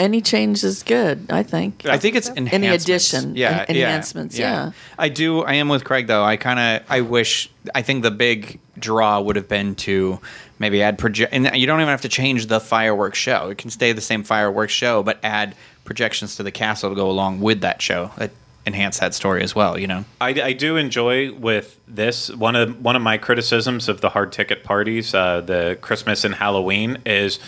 [0.00, 1.84] Any change is good, I think.
[1.84, 4.72] I think it's Any addition, yeah, en- yeah, enhancements, yeah.
[4.98, 5.42] I do.
[5.42, 6.24] I am with Craig though.
[6.24, 6.90] I kind of.
[6.90, 7.50] I wish.
[7.74, 10.18] I think the big draw would have been to
[10.58, 11.34] maybe add project.
[11.34, 13.50] And you don't even have to change the fireworks show.
[13.50, 17.10] It can stay the same fireworks show, but add projections to the castle to go
[17.10, 18.10] along with that show.
[18.16, 18.30] That
[18.66, 19.78] enhance that story as well.
[19.78, 20.04] You know.
[20.18, 24.32] I, I do enjoy with this one of one of my criticisms of the hard
[24.32, 27.38] ticket parties, uh, the Christmas and Halloween is,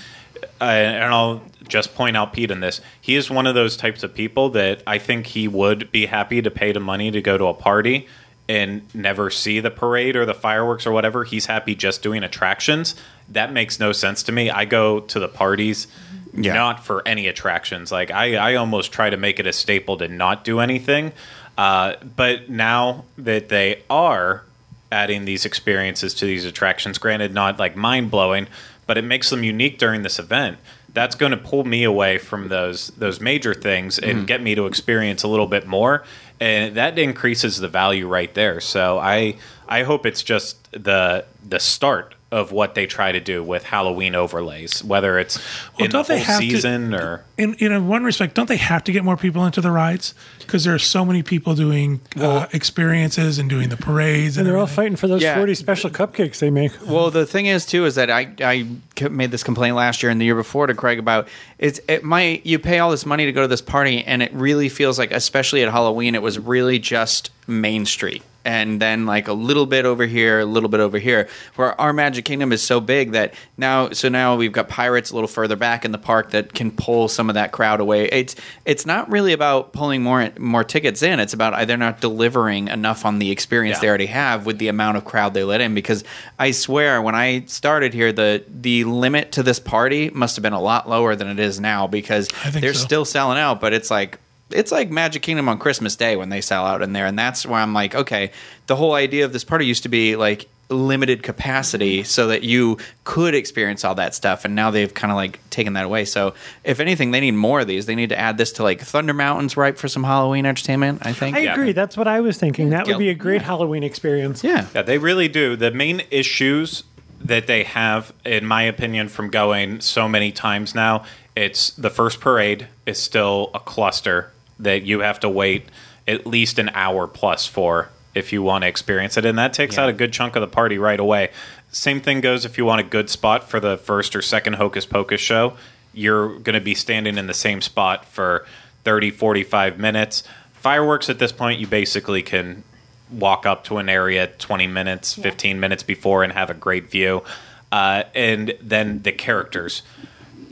[0.61, 2.81] uh, and I'll just point out Pete in this.
[3.00, 6.42] He is one of those types of people that I think he would be happy
[6.42, 8.07] to pay the money to go to a party
[8.48, 11.24] and never see the parade or the fireworks or whatever.
[11.24, 12.94] He's happy just doing attractions.
[13.28, 14.50] That makes no sense to me.
[14.50, 15.87] I go to the parties
[16.35, 16.55] Yeah.
[16.55, 17.92] not for any attractions.
[17.92, 21.12] Like I, I almost try to make it a staple to not do anything.
[21.57, 24.42] Uh, but now that they are
[24.90, 28.46] adding these experiences to these attractions, granted not like mind blowing,
[28.87, 30.59] but it makes them unique during this event.
[30.95, 34.27] That's going to pull me away from those those major things and mm-hmm.
[34.27, 36.05] get me to experience a little bit more,
[36.38, 38.61] and that increases the value right there.
[38.61, 39.37] So I
[39.68, 44.14] I hope it's just the the start of what they try to do with Halloween
[44.14, 45.38] overlays, whether it's
[45.79, 48.57] Well, in don't they whole have to- season or in in one respect, don't they
[48.57, 52.01] have to get more people into the rides because there are so many people doing
[52.16, 55.37] uh, experiences and doing the parades, And they're all fighting for those Yeah.
[55.37, 56.73] 40 special cupcakes they make.
[56.87, 58.66] Well, the thing is too is that I I
[59.11, 62.40] made this complaint last year and the year before to Craig about it's it my
[62.45, 65.11] you pay all this money to go to this party and it really feels like
[65.12, 69.85] especially at Halloween it was really just Main Street and then like a little bit
[69.85, 71.28] over here, a little bit over here.
[71.57, 75.14] Where our Magic Kingdom is so big that now so now we've got pirates a
[75.14, 78.07] little further back in the park that can pull some of that crowd away.
[78.07, 81.20] It's it's not really about pulling more more tickets in.
[81.20, 83.81] It's about uh, they're not delivering enough on the experience Yeah.
[83.81, 86.05] they already have with the amount of crowd they let in because
[86.38, 90.52] I swear when I started here the the limit to this party must have been
[90.52, 92.85] a lot lower than it is now because they're so.
[92.85, 94.18] still selling out but it's like
[94.54, 97.44] it's like Magic Kingdom on Christmas Day when they sell out in there and that's
[97.46, 98.30] where I'm like okay
[98.66, 102.78] the whole idea of this party used to be like limited capacity so that you
[103.04, 106.32] could experience all that stuff and now they've kind of like taken that away so
[106.64, 109.12] if anything they need more of these they need to add this to like Thunder
[109.12, 111.52] Mountain's ripe for some Halloween entertainment I think I Yeah.
[111.52, 111.72] agree.
[111.72, 112.70] That's what I was thinking.
[112.70, 114.42] That would be a great Halloween experience.
[114.42, 115.56] yeah Yeah, they really do.
[115.56, 116.84] The main issues
[117.24, 121.04] that they have, in my opinion, from going so many times now,
[121.36, 124.32] it's the first parade is still a cluster
[124.62, 125.66] that you have to wait
[126.09, 129.77] at least an hour plus for if you want to experience it, and that takes
[129.77, 129.85] Yeah.
[129.85, 131.31] out a good chunk of the party right away.
[131.70, 134.85] Same thing goes if you want a good spot for the first or second Hocus
[134.85, 135.55] Pocus show.
[135.94, 138.44] You're going to be standing in the same spot for
[138.85, 140.22] 30, 45 minutes.
[140.53, 142.64] Fireworks at this point, you basically can
[143.11, 147.22] walk up to an area 20 minutes, 15 minutes before and have a great view.
[147.70, 149.83] Uh, and then the characters.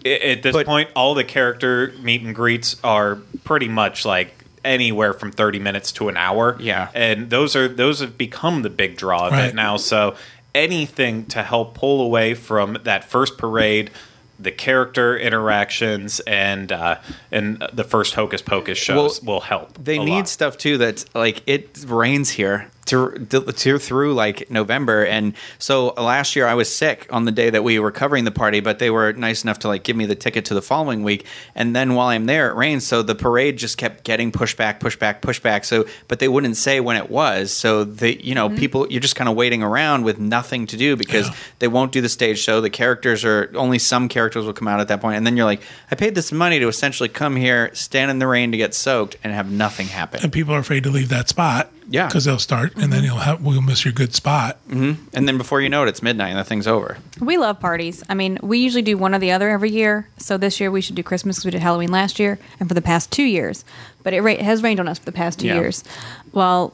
[0.04, 4.34] At this But- point, all the character meet and greets are pretty much like
[4.64, 6.56] anywhere from 30 minutes to an hour.
[6.60, 6.88] Yeah.
[6.94, 9.46] And those are those have become the big draw of Right.
[9.46, 9.76] it now.
[9.78, 10.14] So
[10.54, 13.90] anything to help pull away from that first parade,
[14.38, 16.96] the character interactions, and uh,
[17.30, 19.82] and the first Hocus Pocus shows will help.
[19.82, 20.28] They need lot.
[20.28, 26.36] stuff too that's like it rains here to, to through like November, and so last
[26.36, 28.90] year I was sick on the day that we were covering the party, but they
[28.90, 31.94] were nice enough to like give me the ticket to the following week, and then
[31.94, 35.22] while I'm there it rains, so the parade just kept getting pushed back, pushed back,
[35.22, 35.64] pushed back.
[35.64, 38.58] So, but they wouldn't say when it was, so they you know mm-hmm.
[38.58, 41.34] people you're just kind of waiting around with nothing to do because Yeah.
[41.60, 42.60] they won't do the stage show.
[42.60, 45.46] The characters are only some characters will come out at that point, and then you're
[45.46, 48.74] like, I paid this money to essentially come here, stand in the rain to get
[48.74, 50.20] soaked, and have nothing happen.
[50.22, 51.70] and people are afraid to leave that spot.
[51.90, 52.06] Yeah.
[52.06, 53.04] because they'll start, and then mm-hmm.
[53.06, 54.58] you'll have we'll miss your good spot.
[54.68, 55.08] Mm-hmm.
[55.12, 56.96] And then before you know it, it's midnight and the thing's over.
[57.20, 58.02] We love parties.
[58.08, 60.08] I mean, we usually do one or the other every year.
[60.16, 62.74] So this year we should do Christmas because we did Halloween last year and for
[62.74, 63.64] the past two years.
[64.02, 65.56] But it ra- has rained on us for the past two Yeah.
[65.56, 65.84] years.
[66.32, 66.72] Well,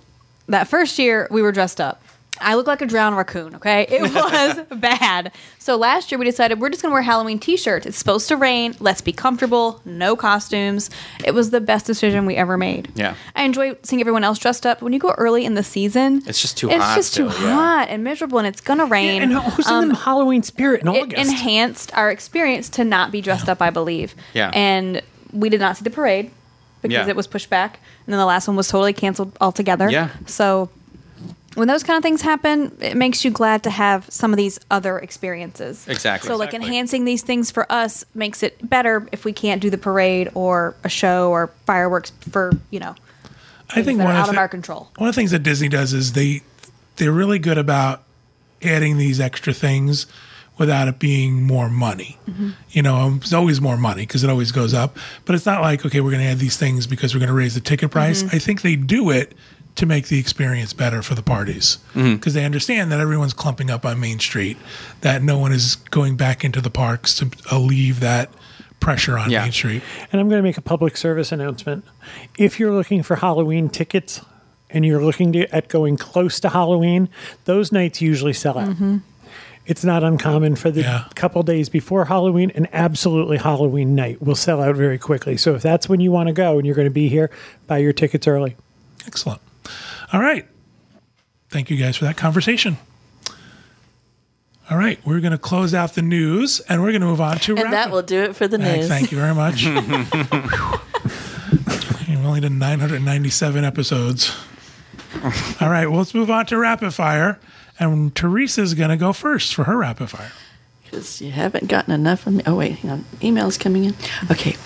[0.48, 2.02] that first year we were dressed up.
[2.40, 3.86] I look like a drowned raccoon, okay?
[3.88, 5.32] It was bad.
[5.58, 7.86] So last year we decided we're just going to wear Halloween t shirts.
[7.86, 8.74] It's supposed to rain.
[8.78, 9.80] Let's be comfortable.
[9.84, 10.90] No costumes.
[11.24, 12.90] It was the best decision we ever made.
[12.94, 13.14] Yeah.
[13.34, 14.82] I enjoy seeing everyone else dressed up.
[14.82, 17.24] When you go early in the season, It's just too it's hot It's just too
[17.44, 17.52] yeah.
[17.54, 19.22] hot and miserable, and it's going to rain.
[19.22, 21.30] And who's in the Halloween spirit in Um, it August?
[21.30, 24.14] enhanced our experience to not be dressed up, I believe.
[24.34, 24.50] Yeah.
[24.54, 26.30] And we did not see the parade
[26.82, 27.08] because Yeah.
[27.08, 27.80] it was pushed back.
[28.06, 29.90] And then the last one was totally canceled altogether.
[29.90, 30.10] Yeah.
[30.26, 30.68] So
[31.56, 34.58] when those kind of things happen, it makes you glad to have some of these
[34.70, 35.86] other experiences.
[35.88, 36.28] Exactly.
[36.28, 36.68] So like Exactly.
[36.68, 40.74] enhancing these things for us makes it better if we can't do the parade or
[40.84, 42.94] a show or fireworks for, you know,
[43.70, 44.90] I think that are one out of, of the- our control.
[44.96, 46.42] One of the things that Disney does is they
[46.96, 48.02] they're really good about
[48.62, 50.06] adding these extra things
[50.58, 52.18] without it being more money.
[52.70, 54.96] You know, um, it's always more money because it always goes up.
[55.26, 57.34] But it's not like okay, we're going to add these things because we're going to
[57.34, 58.22] raise the ticket price.
[58.32, 59.34] I think they do it
[59.76, 62.14] to make the experience better for the parties mm-hmm.
[62.16, 64.56] because they understand that everyone's clumping up on Main Street,
[65.02, 68.30] that no one is going back into the parks to leave that
[68.80, 69.42] pressure on Yeah.
[69.42, 69.82] Main Street.
[70.10, 71.84] And I'm going to make a public service announcement.
[72.38, 74.22] If you're looking for Halloween tickets
[74.70, 77.08] and you're looking to, at going close to Halloween,
[77.44, 78.70] those nights usually sell out.
[78.70, 78.98] Mm-hmm.
[79.66, 81.04] It's not uncommon for the Yeah.
[81.16, 85.36] couple days before Halloween and absolutely Halloween night will sell out very quickly.
[85.36, 87.30] So if that's when you want to go and you're going to be here,
[87.66, 88.56] buy your tickets early.
[89.06, 89.40] Excellent.
[90.12, 90.46] All right.
[91.50, 92.76] Thank you guys for that conversation.
[94.68, 97.38] All right, we're going to close out the news and we're going to move on
[97.38, 98.88] to And rapid- that will do it for the news.
[98.88, 99.64] thank you very much.
[102.08, 104.34] We've only done 997 episodes.
[105.60, 107.38] All right, well, let's move on to rapid fire.
[107.78, 110.32] And Teresa's going to go first for her rapid fire.
[110.84, 112.42] Because you haven't gotten enough of me.
[112.46, 113.04] Oh, wait, hang on.
[113.22, 113.94] Email's coming in.
[114.32, 114.56] Okay.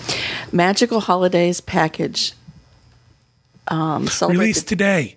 [0.51, 2.33] Magical Holidays package.
[3.67, 5.15] Um, Released today.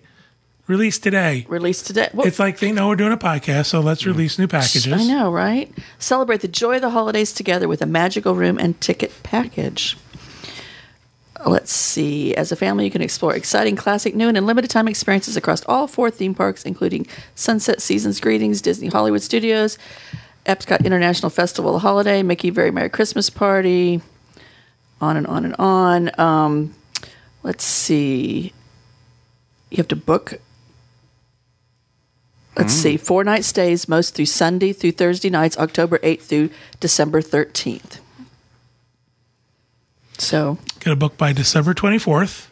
[0.67, 1.45] Released today.
[1.47, 2.09] released today.
[2.11, 4.91] Well, It's like they know we're doing a podcast, so let's release new packages.
[4.91, 5.71] I know, right?
[5.99, 9.95] Celebrate the joy of the holidays together with a magical room and ticket package.
[11.45, 12.33] Let's see.
[12.33, 15.85] As a family, you can explore exciting, classic, new, and limited time experiences across all
[15.85, 19.77] four theme parks, including Sunset Seasons Greetings, Disney Hollywood Studios,
[20.47, 24.01] Epcot International Festival of Holiday, Mickey Very Merry Christmas Party,
[24.99, 26.19] on and on and on.
[26.19, 26.73] Um,
[27.43, 28.51] let's see.
[29.69, 30.39] You have to book
[32.57, 37.21] let's see, four night stays, most through Sunday through Thursday nights, October 8th through December
[37.21, 37.99] 13th.
[40.17, 42.47] So, Get a book by December 24th.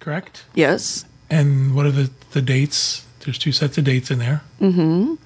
[0.00, 0.44] Correct?
[0.54, 3.04] yes, And what are the, the dates?
[3.20, 4.42] There's two sets of dates in there.
[4.60, 5.18] um,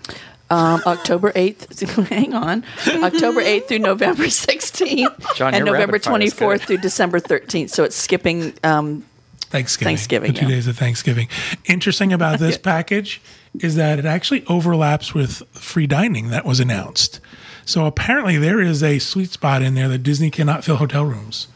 [0.51, 2.65] October 8th, hang on,
[3.03, 7.71] October 8th through November 16th, John, and November rapid fire is 24th through December 13th.
[7.71, 9.05] So it's skipping, um,
[9.41, 9.97] Thanksgiving.
[9.97, 10.51] Thanksgiving, The two yeah.
[10.53, 11.29] days of Thanksgiving.
[11.65, 12.63] Interesting about this Yeah.
[12.63, 13.21] package
[13.61, 17.21] is that it actually overlaps with free dining that was announced.
[17.65, 21.49] So apparently there is a sweet spot in there that Disney cannot fill hotel rooms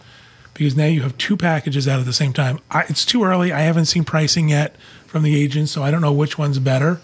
[0.55, 2.59] because now you have two packages out at the same time.
[2.71, 3.53] I, it's too early.
[3.53, 4.77] I haven't seen pricing yet
[5.07, 7.01] from the agents, so I don't know which one's better.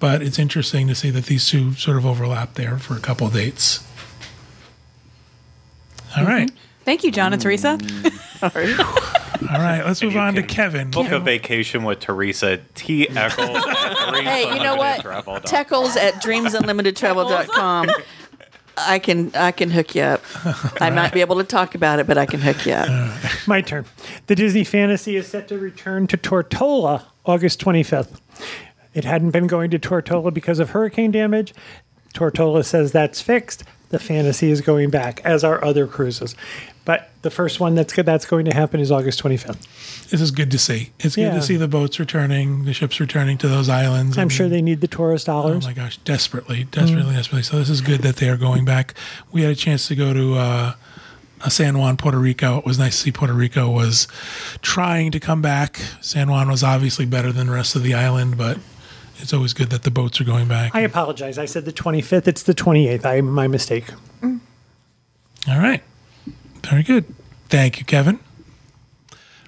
[0.00, 3.26] But it's interesting to see that these two sort of overlap there for a couple
[3.26, 3.84] of dates.
[6.16, 6.26] All mm-hmm.
[6.26, 6.50] right.
[6.84, 7.78] Thank you, John and Teresa.
[7.80, 8.50] Mm.
[8.50, 8.74] sorry.
[9.50, 9.84] All right.
[9.84, 10.90] Let's move on to Kevin.
[10.90, 13.08] Book a vacation with Teresa T.
[13.08, 13.64] Eccles.
[14.26, 15.00] at hey, you know what?
[15.00, 15.42] dreamsunlimitedtravel.com.
[15.42, 17.90] Teckles at dreamsunlimitedtravel.com.
[18.76, 20.22] I can I can hook you up.
[20.80, 22.88] I might be able to talk about it, but I can hook you up.
[23.46, 23.86] My turn.
[24.26, 28.20] The Disney Fantasy is set to return to Tortola August 25th.
[28.92, 31.54] It hadn't been going to Tortola because of hurricane damage.
[32.14, 33.64] Tortola says that's fixed.
[33.90, 36.34] The Fantasy is going back, as are other cruises.
[36.84, 40.08] But the first one that's good, that's going to happen is August 25th.
[40.10, 40.90] This is good to see.
[41.00, 41.34] It's good Yeah.
[41.34, 44.18] to see the boats returning, the ships returning to those islands.
[44.18, 45.64] I'm sure they need the tourist dollars.
[45.64, 47.42] Oh my gosh, desperately, desperately, desperately.
[47.42, 48.92] So this is good that they are going back.
[49.32, 50.72] We had a chance to go to uh,
[51.40, 52.58] uh, San Juan, Puerto Rico.
[52.58, 54.06] It was nice to see Puerto Rico was
[54.60, 55.80] trying to come back.
[56.02, 58.58] San Juan was obviously better than the rest of the island, but
[59.20, 60.74] it's always good that the boats are going back.
[60.74, 61.38] I apologize.
[61.38, 62.28] I said the 25th.
[62.28, 63.06] It's the 28th.
[63.06, 63.86] I my mistake.
[64.22, 65.82] All right,
[66.66, 67.04] very good.
[67.48, 68.18] Thank you, Kevin.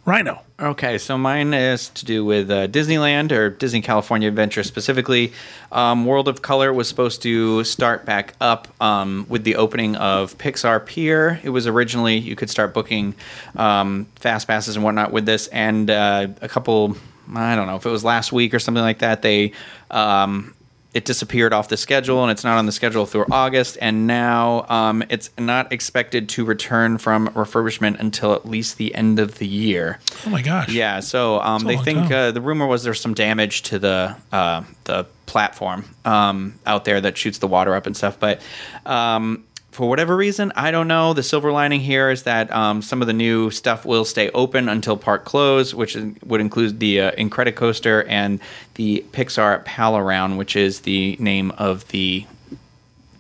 [0.05, 0.43] Rhino.
[0.59, 5.33] Okay, so mine is to do with uh, Disneyland or Disney California Adventure specifically.
[5.73, 10.39] Um, World of Color was supposed to start back up um, with the opening of
[10.39, 11.41] Pixar Pier.
[11.43, 13.15] It was originally you could start booking
[13.57, 16.97] um, fast passes and whatnot with this, and uh, a couple.
[17.35, 19.21] I don't know if it was last week or something like that.
[19.21, 19.53] They
[19.91, 20.55] um,
[20.97, 23.77] it disappeared off the schedule and it's not on the schedule through August.
[23.83, 29.19] And now um, it's not expected to return from refurbishment until at least the end
[29.19, 29.99] of the year.
[30.25, 30.71] Oh my gosh.
[30.71, 34.65] Yeah, so um, they think uh, the rumor was there's some damage to the uh,
[34.85, 38.19] the platform um, out there that shoots the water up and stuff.
[38.19, 38.41] But
[38.87, 39.45] um,
[39.77, 41.13] for whatever reason, I don't know.
[41.13, 44.71] The silver lining here is that um, some of the new stuff will stay open
[44.71, 48.41] until park close, which would include the uh, Incredicoaster and
[48.77, 52.25] the Pixar Pal-A-Round, which is the name of the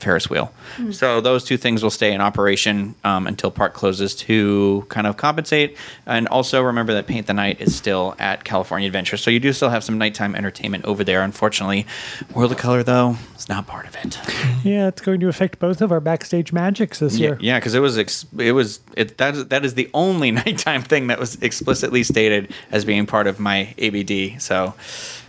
[0.00, 0.52] Ferris wheel.
[0.92, 5.16] So those two things will stay in operation um, until park closes to kind of
[5.16, 5.76] compensate.
[6.06, 9.52] And also remember that Paint the Night is still at California Adventure, so you do
[9.52, 11.22] still have some nighttime entertainment over there.
[11.22, 11.86] Unfortunately,
[12.34, 14.18] World of Color though is not part of it.
[14.64, 17.38] Yeah, it's going to affect both of our backstage magics this Yeah, year.
[17.40, 20.82] yeah, because it was ex- it was it that is, that is the only nighttime
[20.82, 24.40] thing that was explicitly stated as being part of my ABD.
[24.42, 24.74] So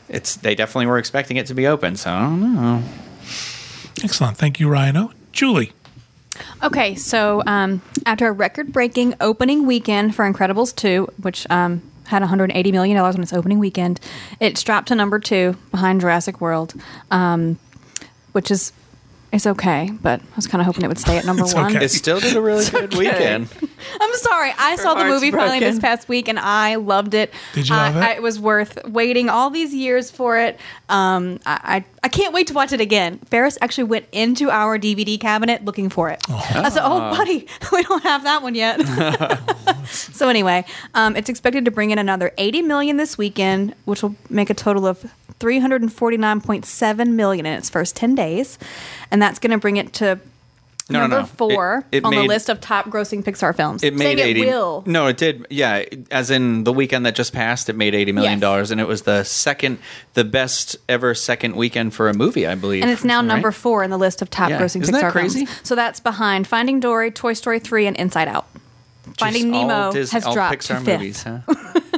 [0.10, 1.96] it's they definitely were expecting it to be open.
[1.96, 2.84] So I don't know.
[4.04, 4.38] Excellent.
[4.38, 5.12] Thank you, Rhino.
[5.32, 5.72] Julie.
[6.64, 12.72] Okay, so um, after a record-breaking opening weekend for Incredibles 2, which um, had 180
[12.72, 14.00] million dollars on its opening weekend,
[14.40, 16.74] it's dropped to number two behind Jurassic World,
[17.12, 17.58] um,
[18.34, 18.72] which is
[19.32, 21.76] is okay, but I was kind of hoping it would stay at number It's one.
[21.76, 21.84] okay.
[21.86, 23.50] It still did a really good weekend.
[24.02, 24.52] I'm sorry.
[24.58, 27.34] I saw the heart's movie finally this past week, and I loved it.
[27.54, 28.04] Did you I, love it?
[28.04, 30.58] I, it was worth waiting all these years for it.
[30.90, 33.20] Um, I, I I can't wait to watch it again.
[33.30, 36.22] Ferris actually went into our DVD cabinet looking for it.
[36.30, 38.78] I said, "Oh, buddy, we don't have that one yet."
[39.88, 40.64] so anyway,
[40.94, 44.54] um, it's expected to bring in another 80 million this weekend, which will make a
[44.54, 45.06] total of
[45.40, 48.58] 349.7 million in its first 10 days,
[49.12, 50.20] and that's going to bring it to
[50.90, 51.26] No, no, number no.
[51.26, 53.84] four It- it on the list of top grossing Pixar films.
[53.84, 54.44] It made Saying eighty.
[54.44, 54.84] It will.
[54.86, 55.46] No, it did.
[55.50, 58.88] Yeah, as in the weekend that just passed, it made eighty million dollars, and it
[58.88, 59.80] was the second,
[60.14, 62.84] the best ever second weekend for a movie, I believe.
[62.84, 63.26] And it's now Right?
[63.26, 64.60] number four in the list of top Yeah.
[64.62, 65.46] grossing Isn't Pixar that crazy?
[65.46, 65.60] films.
[65.64, 68.46] So that's behind Finding Dory, Toy Story 3, and Inside Out.
[69.20, 71.00] Finding Just all Nemo Dis- has dropped Pixar to fifth.
[71.00, 71.40] movies, huh?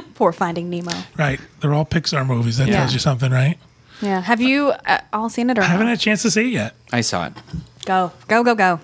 [0.14, 0.92] Poor Finding Nemo.
[1.16, 1.40] Right.
[1.60, 2.58] They're all Pixar movies.
[2.58, 2.78] That Yeah.
[2.78, 3.56] tells you something, right?
[4.00, 4.20] Yeah.
[4.20, 5.90] Have you uh, all seen it or I haven't not?
[5.90, 6.74] had a chance to see it yet.
[6.92, 7.32] I saw it.
[7.84, 8.80] Go, go, go, go.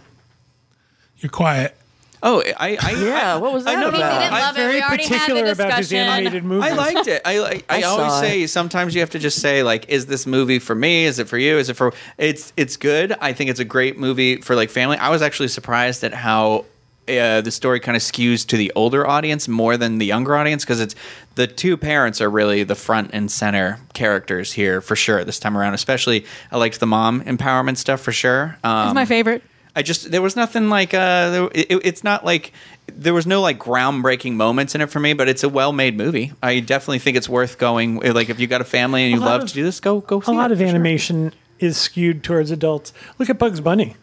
[1.19, 1.77] You're quiet.
[2.23, 3.71] Oh, I, I Yeah, what was that?
[3.71, 4.01] I that know, about?
[4.01, 4.61] but He didn't I- love it.
[4.61, 6.09] Very We already had the particular about his discussion.
[6.13, 6.71] animated movies.
[6.71, 7.23] I liked it.
[7.25, 7.65] I like.
[7.71, 8.49] I, I always say it.
[8.49, 11.05] sometimes you have to just say like, is this movie for me?
[11.05, 11.57] Is it for you?
[11.59, 11.93] Is it for?
[12.19, 13.13] It's it's good.
[13.21, 14.97] I think it's a great movie for like family.
[14.99, 16.65] I was actually surprised at how.
[17.09, 20.65] Uh, the story kind of skews to the older audience more than the younger audience
[20.65, 20.97] because it's
[21.37, 25.57] the two parents are really the front and center characters here for sure this time
[25.57, 25.75] around.
[25.75, 28.59] Especially, I liked the mom empowerment stuff for sure.
[28.65, 29.43] Um, It's my favorite.
[29.77, 32.53] I just there was nothing like uh, there, it, it's not like
[32.93, 36.33] there was no like groundbreaking moments in it for me, but it's a well-made movie.
[36.43, 38.01] I definitely think it's worth going.
[38.01, 40.19] Like if you got a family and you love of- to do this, go go.
[40.21, 40.71] a see lot it, of for sure.
[40.71, 42.93] animation is skewed towards adults.
[43.19, 43.97] Look at Bugs Bunny.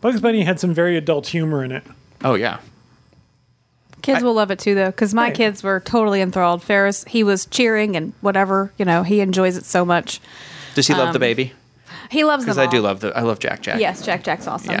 [0.00, 1.84] Bugs Bunny had some very adult humor in it.
[2.24, 2.58] Oh yeah,
[4.02, 5.34] Kids I- will love it too, though, because my Right.
[5.34, 6.62] kids were totally enthralled.
[6.62, 8.72] Ferris, he was cheering and whatever.
[8.78, 10.20] You know, he enjoys it so much.
[10.74, 11.52] does he love the Um, baby?
[12.10, 13.78] He loves them Because I do love the I love Jack Jack.
[13.80, 14.72] Yes, Jack Jack's awesome.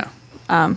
[0.48, 0.74] Yeah.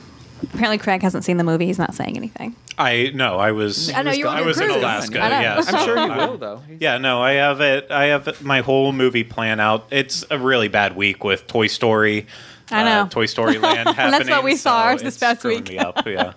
[0.54, 1.66] Apparently, Craig hasn't seen the movie.
[1.66, 2.56] He's not saying anything.
[2.78, 3.92] I no, I was.
[3.92, 4.70] I know, you were on I your was in.
[4.70, 5.20] Alaska.
[5.20, 5.42] I know.
[5.42, 6.62] Yeah, I'm sure he I- will though.
[6.80, 7.88] Yeah, no, I have it.
[7.90, 9.88] I have my whole movie plan out.
[9.90, 12.28] It's a really bad week with Toy Story.
[12.72, 13.02] I know.
[13.02, 14.12] uh, Toy Story Land happening.
[14.12, 15.70] That's what we saw so ours this it's past screwing week.
[15.70, 16.34] Me up, yeah.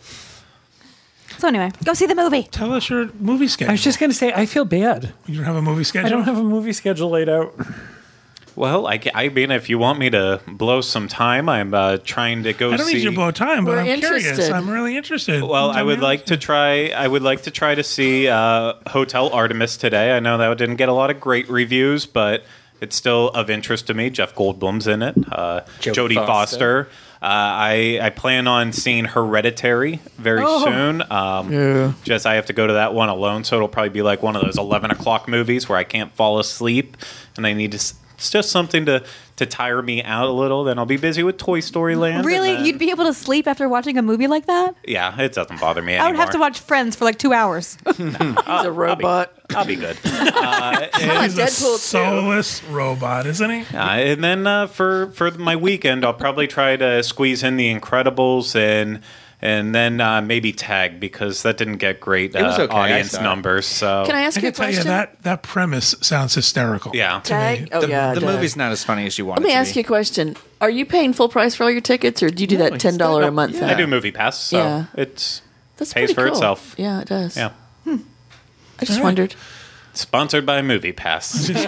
[1.39, 2.43] So anyway, go see the movie.
[2.45, 3.71] Tell us your movie schedule.
[3.71, 5.13] I was just going to say, I feel bad.
[5.27, 6.07] you don't have a movie schedule.
[6.07, 7.55] I don't have a movie schedule laid out.
[8.57, 12.43] Well, I, I mean, if you want me to blow some time, I'm uh, trying
[12.43, 12.95] to go I don't see.
[12.95, 14.51] need you to blow time, but We're I'm curious.
[14.51, 15.43] I'm really interested.
[15.43, 16.89] Well, I would me like to try.
[16.89, 20.15] I would like to try to see uh, Hotel Artemis today.
[20.15, 22.43] I know that didn't get a lot of great reviews, but
[22.81, 24.11] it's still of interest to me.
[24.11, 25.17] Jeff Goldblum's in it.
[25.31, 26.85] Uh, Jodie Jodie Foster.
[26.85, 26.89] Foster.
[27.23, 31.03] Uh, I I plan on seeing Hereditary very soon.
[31.11, 34.23] Um, Just I have to go to that one alone, so it'll probably be like
[34.23, 36.97] one of those eleven o'clock movies where I can't fall asleep,
[37.37, 37.95] and I need to.
[38.21, 39.03] S- It's just something to
[39.37, 40.65] to tire me out a little.
[40.65, 42.27] Then I'll be busy with Toy Story Land.
[42.27, 44.75] Really, then- you'd be able to sleep after watching a movie like that?
[44.87, 46.13] Yeah, it doesn't bother me I anymore.
[46.13, 47.79] would have to watch Friends for like two hours.
[47.97, 49.33] He's a robot.
[49.57, 49.97] I'll be good.
[50.43, 51.79] Uh, and, He's a Deadpool too.
[51.79, 53.77] soulless robot, isn't he?
[53.77, 57.75] uh, and then uh, for for my weekend, I'll probably try to squeeze in The
[57.75, 59.01] Incredibles and
[59.43, 63.67] and then uh, maybe Tag because that didn't get great uh, okay, audience numbers.
[63.67, 64.89] So Can I ask I you a can tell you question?
[64.89, 66.93] that that premise sounds hysterical.
[66.95, 67.21] Yeah.
[67.21, 67.39] to me.
[67.41, 67.69] Tag?
[67.73, 68.15] Oh, The, yeah.
[68.15, 69.41] the movie's not as funny as you want.
[69.41, 69.81] Let me it to ask be.
[69.81, 70.37] you a question.
[70.61, 72.81] Are you paying full price for all your tickets, or do you do No, that
[72.81, 73.61] ten dollar a month yeah.
[73.61, 73.71] thing?
[73.71, 74.85] I do Movie Pass, so Yeah.
[74.95, 75.43] it's
[75.79, 76.33] That's pays for cool.
[76.35, 76.75] itself.
[76.79, 77.37] Yeah, it does.
[77.37, 77.53] yeah.
[77.87, 79.35] I just wondered.
[79.93, 81.51] Sponsored by Movie Pass.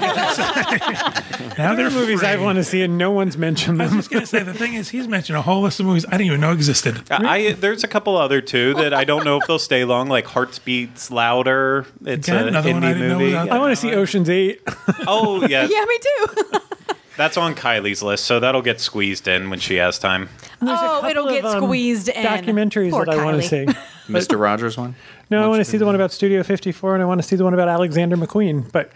[1.58, 3.82] Now they're Movies I want to see, and no one's mentioned them.
[3.82, 3.98] I was them.
[4.00, 6.26] just gonna say the thing is he's mentioned a whole list of movies I didn't
[6.28, 7.02] even know existed.
[7.11, 10.26] I there's a couple other too that I don't know if they'll stay long, like
[10.26, 11.87] Hearts Beats Louder.
[12.06, 13.24] It's Again, an another one I indie didn't know movie.
[13.26, 14.62] was out I want to see Ocean's Eight.
[15.06, 16.58] Oh yeah, yeah, me too.
[17.16, 20.30] that's on Kylie's list, so that'll get squeezed in when she has time.
[20.61, 22.24] There's oh, it'll get of, um, squeezed in.
[22.24, 23.74] Documentaries Poor that I want to Kylie.
[23.74, 24.12] see.
[24.12, 24.40] Mr.
[24.40, 24.94] Rogers one.
[25.32, 27.36] No, I want to see the one about Studio 54, and I want to see
[27.36, 28.70] the one about Alexander McQueen.
[28.70, 28.92] But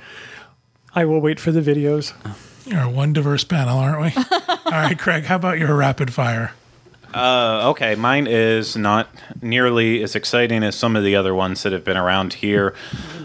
[0.94, 2.12] I will wait for the videos.
[2.66, 4.22] You're one diverse panel, aren't we?
[4.66, 5.24] All right, Craig.
[5.24, 6.52] How about your rapid fire?
[7.14, 9.08] Uh, okay, mine is not
[9.40, 12.74] nearly as exciting as some of the other ones that have been around here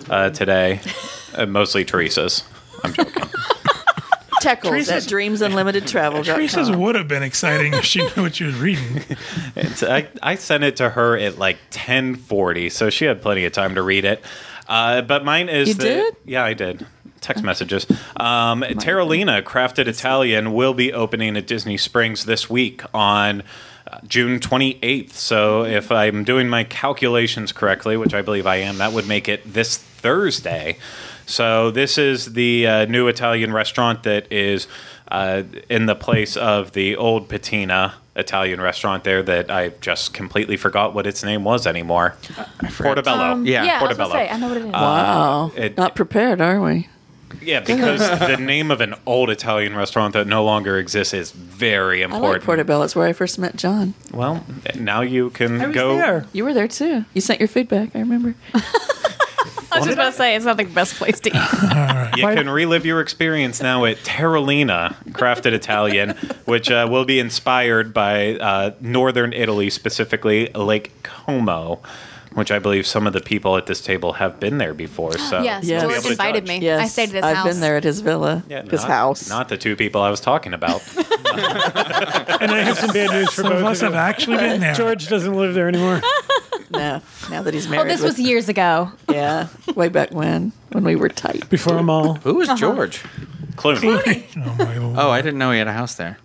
[0.10, 0.80] uh, today.
[1.34, 2.44] Uh, mostly Teresa's.
[2.84, 3.24] I'm joking.
[4.42, 6.24] Teckles Teresa's- at dreamsunlimitedtravel.com.
[6.24, 9.04] Teresa's would have been exciting if she knew what she was reading.
[9.56, 13.52] It's, I, I sent it to her at like 1040, so she had plenty of
[13.52, 14.24] time to read it.
[14.68, 16.16] Uh, but mine is You the- did?
[16.26, 16.86] Yeah, I did.
[17.20, 17.86] Text messages.
[18.18, 23.44] Um, Terralina Crafted Italian will be opening at Disney Springs this week on
[23.86, 25.12] uh, June 28th.
[25.12, 29.30] So if I'm doing my calculations correctly, which I believe I am, that would make
[29.30, 30.78] it this Thursday.
[31.32, 34.68] So this is the uh, new Italian restaurant that is
[35.10, 40.58] uh, in the place of the old Patina Italian restaurant there that I just completely
[40.58, 42.16] forgot what its name was anymore.
[42.78, 43.24] Portobello.
[43.32, 44.14] Um, Yeah, yeah, I was Portobello.
[44.14, 44.72] gonna say, I know what it is.
[44.74, 45.52] Wow.
[45.56, 46.90] it- Not prepared, are we?
[47.42, 52.02] Yeah, because the name of an old Italian restaurant that no longer exists is very
[52.02, 52.34] I important.
[52.34, 52.84] like Portobello.
[52.84, 53.94] It's where I first met John.
[54.14, 54.44] Well,
[54.78, 55.96] now you can I was go.
[55.96, 56.26] there.
[56.34, 57.06] You were there too.
[57.14, 57.96] You sent your feedback.
[57.96, 58.36] I remember.
[59.72, 62.18] I was just about to say it's not the best place to eat.
[62.18, 66.12] You can relive your experience now at Terralina Crafted Italian,
[66.46, 71.82] which uh, will be inspired by uh, northern Italy, specifically Lake Como,
[72.34, 75.18] which I believe some of the people at this table have been there before.
[75.18, 75.82] So yes, Yes.
[75.82, 76.60] you'll be George invited judge.
[76.60, 76.66] me.
[76.66, 77.48] Yes, I stayed at his I've house.
[77.48, 79.30] been there at his villa, Yeah, his not- house.
[79.30, 80.82] Not the two people I was talking about.
[82.42, 84.60] And I have some bad news for Some of both us of have actually been
[84.60, 84.74] there.
[84.74, 86.02] George doesn't live there anymore.
[86.72, 87.82] no, now that he's married.
[87.82, 88.00] Oh, married.
[88.00, 88.92] this was years ago.
[89.10, 91.48] yeah, way back when when we were tight.
[91.50, 92.16] Before them all.
[92.16, 92.58] Who was uh-huh.
[92.58, 93.04] George?
[93.56, 94.26] Clooney.
[94.94, 95.08] Oh.
[95.08, 96.18] Oh, I didn't know he had a house there.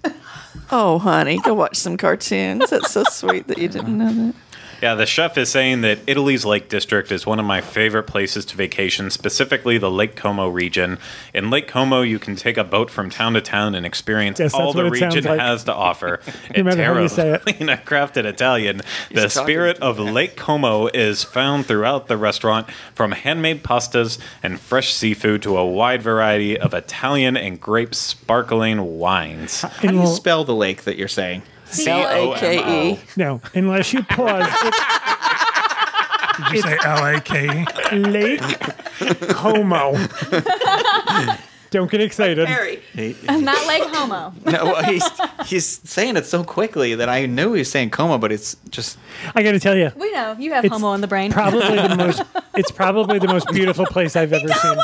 [0.72, 2.70] Oh, honey, go watch some cartoons.
[2.70, 4.34] That's so sweet that you didn't know that.
[4.82, 8.44] Yeah, the chef is saying that Italy's Lake District is one of my favorite places
[8.46, 10.98] to vacation, specifically the Lake Como region.
[11.32, 14.52] In Lake Como, you can take a boat from town to town and experience Yes,
[14.52, 15.40] all that's the what it sounds region like.
[15.40, 16.20] has to offer.
[16.56, 17.42] No matter how you say it.
[17.46, 18.78] Terralina Crafted Italian,
[19.10, 19.30] the talking.
[19.30, 25.42] spirit of Lake Como is found throughout the restaurant, from handmade pastas and fresh seafood
[25.42, 29.62] to a wide variety of Italian and grape sparkling wines.
[29.62, 31.42] How do you spell the lake that you're saying?
[31.86, 33.00] L A K E.
[33.16, 34.46] No, unless you pause.
[34.62, 34.78] It's
[36.38, 37.64] Did you say L A K?
[37.92, 37.96] E?
[37.96, 38.40] Lake
[39.30, 39.96] Como.
[41.70, 42.48] Don't get excited.
[42.48, 44.32] Not Lake Homo.
[44.44, 45.02] No, well, he's
[45.46, 48.96] he's saying it so quickly that I knew he was saying coma, but it's just
[49.34, 51.32] I got to tell you, We know you have It's Homo in the brain.
[51.32, 52.22] probably the most.
[52.54, 54.78] It's probably the most beautiful place I've ever seen.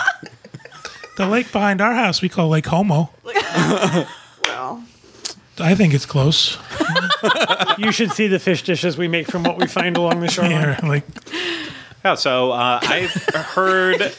[1.16, 3.10] The lake behind our house we call Lake Homo.
[5.58, 6.58] Well, I think it's close.
[7.78, 10.60] You should see the fish dishes we make from what we find along the shoreline.
[10.60, 11.04] Here, like
[12.04, 14.12] Yeah, so uh, I've heard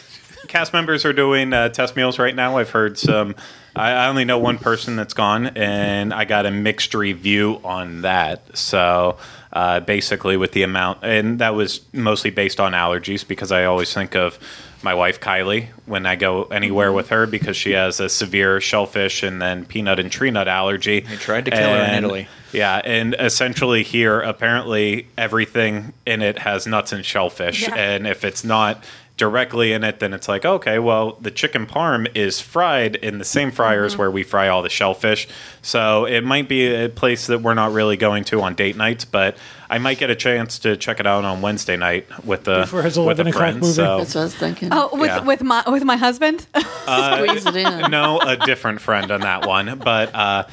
[0.47, 2.57] cast members are doing uh, test meals right now.
[2.57, 3.36] I've heard some.
[3.75, 8.01] I, I only know one person that's gone, and I got a mixed review on
[8.01, 8.55] that.
[8.57, 9.17] So
[9.51, 13.93] uh, basically, with the amount, and that was mostly based on allergies because I always
[13.93, 14.39] think of
[14.84, 16.95] my wife Kylie when I go anywhere mm-hmm.
[16.95, 21.01] with her because she has a severe shellfish and then peanut and tree nut allergy.
[21.01, 22.27] They tried to kill her in Italy.
[22.51, 27.75] yeah, and essentially here, apparently everything in it has nuts and shellfish, Yeah.
[27.75, 28.84] and if it's not
[29.16, 33.24] directly in it, then it's like okay, well the chicken parm is fried in the
[33.26, 35.28] same fryers where we fry all the shellfish,
[35.61, 39.05] so it might be a place that we're not really going to on date nights,
[39.05, 39.38] but
[39.70, 42.82] I might get a chance to check it out on Wednesday night with the Before
[42.84, 43.59] his with 11 a o'clock friend.
[43.61, 43.74] movie.
[43.74, 44.70] So that's what I was thinking.
[44.72, 45.20] Oh, with Yeah.
[45.22, 46.45] with my with my husband.
[46.55, 47.91] Squeeze it in.
[47.91, 50.14] no, a different friend on that one, but.
[50.16, 50.43] uh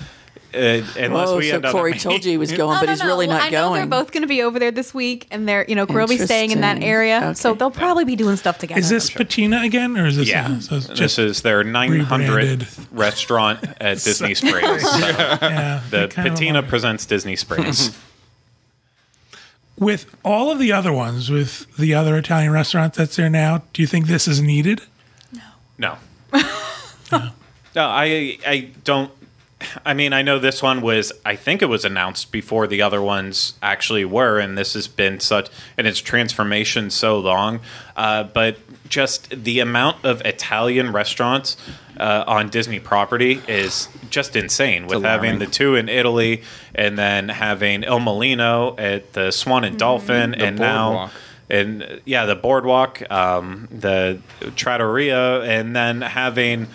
[0.54, 3.02] uh, unless Oh, we so end up Corey told you he was going, but he's
[3.04, 3.80] really Well, not I know going.
[3.80, 6.08] they're both going to be over there this week, and they're you know Corey will
[6.08, 6.90] be staying in that Interesting.
[6.90, 8.78] area, so they'll probably be doing stuff together.
[8.80, 10.28] is this patina again, or is this?
[10.28, 12.66] Yeah, so it's this just is their 900th rebranded.
[12.92, 14.82] restaurant at Disney Springs.
[14.82, 17.96] So yeah, the Patina presents Disney Springs.
[19.78, 23.62] with all of the other ones, with the other Italian restaurants that's there now.
[23.72, 24.82] Do you think this is needed?
[25.78, 25.96] No.
[26.32, 26.42] No,
[27.12, 27.30] no,
[27.86, 29.10] I I don't.
[29.84, 31.12] I mean, I know this one was.
[31.24, 35.20] I think it was announced before the other ones actually were, and this has been
[35.20, 37.60] such and its transformation so long.
[37.96, 38.58] Uh, but
[38.88, 41.56] just the amount of Italian restaurants
[41.98, 44.86] uh, on Disney property is just insane.
[44.86, 46.42] With having the two in Italy,
[46.74, 51.10] and then having Il Molino at the Swan and Dolphin, and now.
[51.50, 54.20] And yeah, the boardwalk, um, the
[54.56, 56.68] trattoria, and then having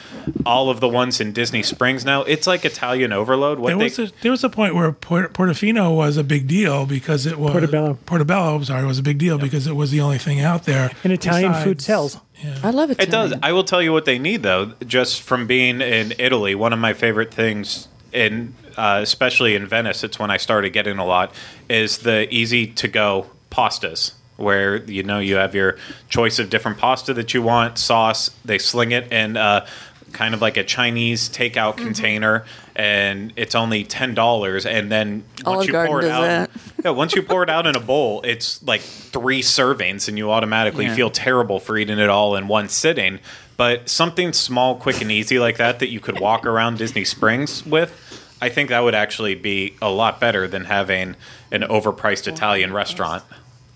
[0.46, 2.24] all of the ones in Disney Springs now.
[2.24, 3.60] It's like Italian overload.
[3.60, 6.48] What There they was a, there was a point where Port, Portofino was a big
[6.48, 7.98] deal because it was Portobello.
[8.06, 10.92] Portobello, I'm sorry, was a big deal because it was the only thing out there.
[11.04, 12.18] And Italian food besides- sells.
[12.62, 13.02] I love it.
[13.02, 13.34] It does.
[13.42, 14.74] I will tell you what they need, though.
[14.86, 20.04] Just from being in Italy, one of my favorite things, in uh, especially in Venice,
[20.04, 21.34] it's when I started getting a lot,
[21.70, 24.12] is the easy to go pastas.
[24.38, 25.78] Where you know you have your
[26.10, 28.30] choice of different pasta that you want, sauce.
[28.44, 29.66] They sling it in uh,
[30.12, 34.66] kind of like a Chinese takeout container, and it's only ten dollars.
[34.66, 36.50] And then once Olive you Garden pour it out,
[36.84, 40.30] yeah, once you pour it out in a bowl, it's like three servings, and you
[40.32, 40.96] automatically Yeah.
[40.96, 43.20] feel terrible for eating it all in one sitting.
[43.58, 47.66] But something small, quick, and easy like that that you could walk around Disney Springs
[47.66, 47.94] with,
[48.42, 51.16] I think that would actually be a lot better than having
[51.54, 53.24] an overpriced Italian restaurant.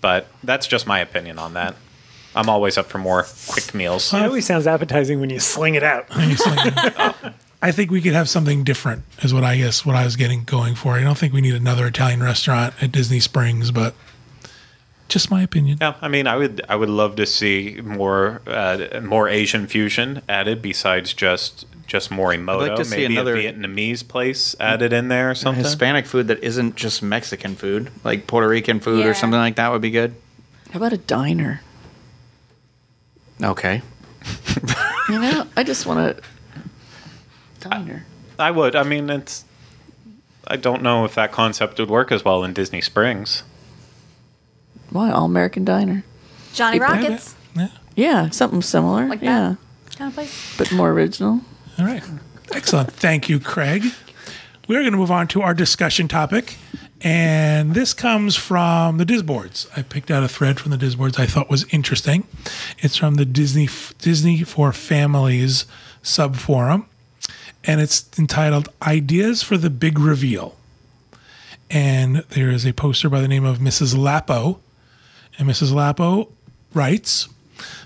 [0.00, 1.74] But that's just my opinion on that.
[2.34, 4.12] I'm always up for more quick meals.
[4.14, 6.06] It always sounds appetizing when you sling it out.
[7.62, 10.44] I think we could have something different, is what I guess what I was getting
[10.44, 10.94] going for.
[10.94, 13.94] I don't think we need another Italian restaurant at Disney Springs, but
[15.08, 15.78] just my opinion.
[15.80, 20.22] Yeah, I mean, I would I would love to see more uh, more Asian fusion
[20.28, 22.68] added besides just just Morimoto.
[22.68, 25.64] like to see Maybe another- a Vietnamese place added in there or something.
[25.64, 29.10] Hispanic food that isn't just Mexican food, like Puerto Rican food Yeah.
[29.10, 30.14] or something like that would be good.
[30.70, 31.62] How about a diner?
[33.42, 33.82] Okay.
[35.08, 36.16] You know, I just want a
[37.58, 38.06] diner.
[38.38, 38.76] I would.
[38.76, 39.44] I mean, it's.
[40.46, 43.42] I don't know if that concept would work as well in Disney Springs.
[44.90, 46.04] Why all American diner?
[46.52, 47.68] Johnny Yeah, Rockets Yeah.
[47.96, 49.06] Yeah, something similar.
[49.06, 49.24] Like that?
[49.26, 49.54] yeah,
[49.96, 50.54] kind of place.
[50.56, 51.40] but more original.
[51.78, 52.02] All right.
[52.52, 52.92] Excellent.
[52.92, 53.84] Thank you, Craig.
[54.68, 56.56] We're going to move on to our discussion topic.
[57.02, 59.66] And this comes from the Disboards.
[59.76, 62.26] I picked out a thread from the Disboards I thought was interesting.
[62.78, 63.68] It's from the Disney
[63.98, 65.64] Disney for Families
[66.02, 66.86] sub forum,
[67.64, 70.56] and it's entitled "Ideas for the Big Reveal."
[71.70, 73.96] And there is a poster by the name of Mrs.
[73.96, 74.60] Lapo,
[75.38, 75.72] and Mrs.
[75.72, 76.28] Lapo
[76.74, 77.28] writes,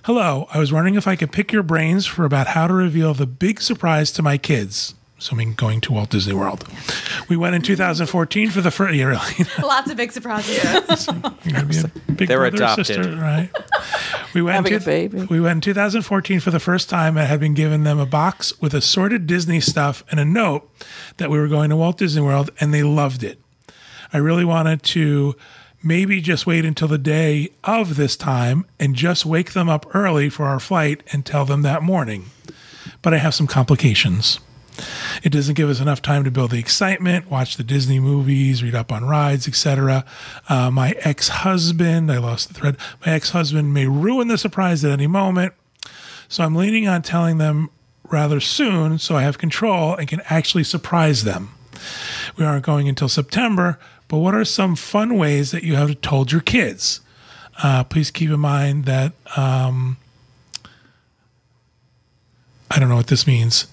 [0.05, 3.15] Hello, I was wondering if I could pick your brains for about how to reveal
[3.15, 4.95] the big surprise to my kids.
[5.17, 6.67] Assuming going to Walt Disney World.
[7.29, 8.95] We went in 2014 for the first.
[8.95, 9.11] year.
[9.11, 9.47] really.
[9.63, 10.63] Lots of big surprises.
[11.45, 12.87] You're a big They're adopted.
[12.87, 13.49] sister, right?
[14.35, 15.23] We went Having to, a baby.
[15.31, 17.17] We went in 2014 for the first time.
[17.17, 20.69] and had been given them a box with assorted Disney stuff and a note
[21.19, 23.39] that we were going to Walt Disney World, and they loved it.
[24.13, 25.37] I really wanted to
[25.85, 30.29] maybe just wait until the day of this time and just wake them up early
[30.29, 32.27] for our flight and tell them that morning.
[33.03, 34.41] But I have some complications.
[35.23, 38.75] It doesn't give us enough time to build the excitement, watch the Disney movies, read
[38.75, 40.05] up on rides, etc.
[40.49, 44.85] Uh, my ex husband, I lost the thread, my ex husband may ruin the surprise
[44.85, 45.55] at any moment.
[46.29, 47.71] So I'm leaning on telling them
[48.05, 51.51] rather soon so I have control and can actually surprise them.
[52.37, 53.79] We aren't going until September,
[54.09, 57.01] but what are some fun ways that you have told your kids?
[57.63, 59.97] Uh, please keep in mind that um,
[62.71, 63.67] I don't know what this means.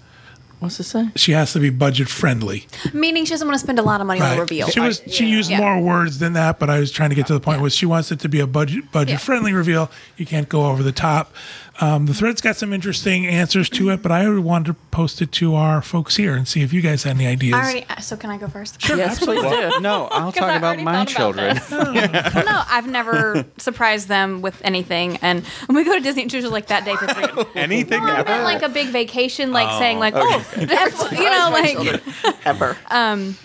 [0.59, 1.09] What's it say?
[1.15, 2.67] She has to be budget friendly.
[2.93, 4.35] Meaning she doesn't want to spend a lot of money on Right.
[4.35, 4.67] the reveal.
[4.67, 5.57] She was she used Yeah.
[5.57, 7.87] more words than that, but I was trying to get to the point where she
[7.87, 9.17] wants it to be a budget budget Yeah.
[9.17, 9.89] friendly reveal.
[10.17, 11.33] You can't go over the top.
[11.79, 15.31] Um, the thread's got some interesting answers to it, but I wanted to post it
[15.33, 17.55] to our folks here and see if you guys had any ideas.
[17.55, 17.85] I already.
[18.01, 18.79] So can I go first?
[18.81, 19.79] Sure, Yes, please do.
[19.79, 22.45] No, I'll talk I about my thought about children.
[22.45, 25.17] no, I've never surprised them with anything.
[25.23, 27.45] And when we go to Disney, it's usually like that day for free.
[27.55, 28.29] Anything No, I ever?
[28.29, 32.01] meant like a big vacation, like saying like, oh, that's, you know, like
[32.45, 32.77] Ever.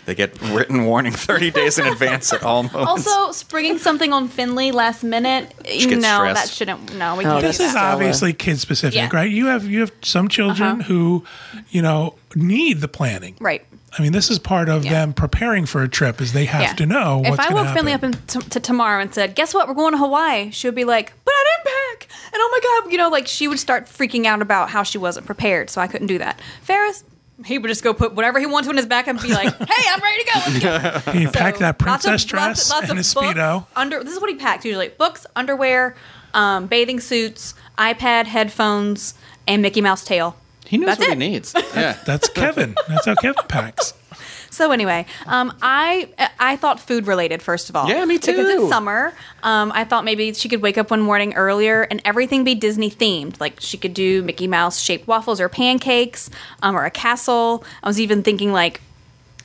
[0.05, 3.07] They get written warning 30 days in advance at all moments.
[3.07, 5.55] also springing something on Finley last minute.
[5.63, 6.95] gets No, that shouldn't.
[6.97, 7.41] No, we Oh, can't.
[7.41, 7.81] do This is that.
[8.17, 9.09] Obviously kid specific, Yeah.
[9.13, 9.31] right?
[9.31, 10.83] You have you have some children Uh-huh.
[10.85, 11.25] who,
[11.71, 13.35] you know, need the planning.
[13.41, 13.65] right.
[13.99, 14.91] I mean, this is part of Yeah.
[14.93, 16.73] them preparing for a trip, is they have Yeah.
[16.75, 19.55] to know If I going woke Finley up in t- to tomorrow and said, "Guess
[19.55, 19.69] what?
[19.69, 22.83] We're going to Hawaii," she would be like, "But I didn't pack," and oh my
[22.85, 25.71] god, you know, like she would start freaking out about how she wasn't prepared.
[25.71, 26.39] So I couldn't do that.
[26.63, 27.05] Ferris,
[27.47, 29.89] he would just go put whatever he wanted in his back and be like, "Hey,
[29.91, 31.13] I'm ready to go." Let's go.
[31.19, 33.61] He packed that Lots of- princess dress lots, lots and of speedo.
[33.61, 35.95] books, Under this is what he packs usually: books, underwear,
[36.35, 39.15] um, bathing suits, iPad, headphones,
[39.47, 40.37] and Mickey Mouse tail.
[40.67, 41.23] he knows That's what it.
[41.23, 41.55] he needs.
[41.75, 41.99] Yeah.
[42.07, 42.75] That's Kevin.
[42.89, 43.93] That's how Kevin packs.
[44.51, 46.09] So anyway, um, I
[46.41, 47.89] I thought food related first of all.
[47.89, 48.33] Yeah, me too.
[48.33, 48.63] Because too.
[48.63, 49.13] it's summer.
[49.43, 52.91] Um, I thought maybe she could wake up one morning earlier and everything be Disney
[52.91, 53.39] themed.
[53.39, 56.31] Like she could do Mickey Mouse shaped waffles or pancakes,
[56.63, 57.65] um, or a castle.
[57.83, 58.81] I was even thinking like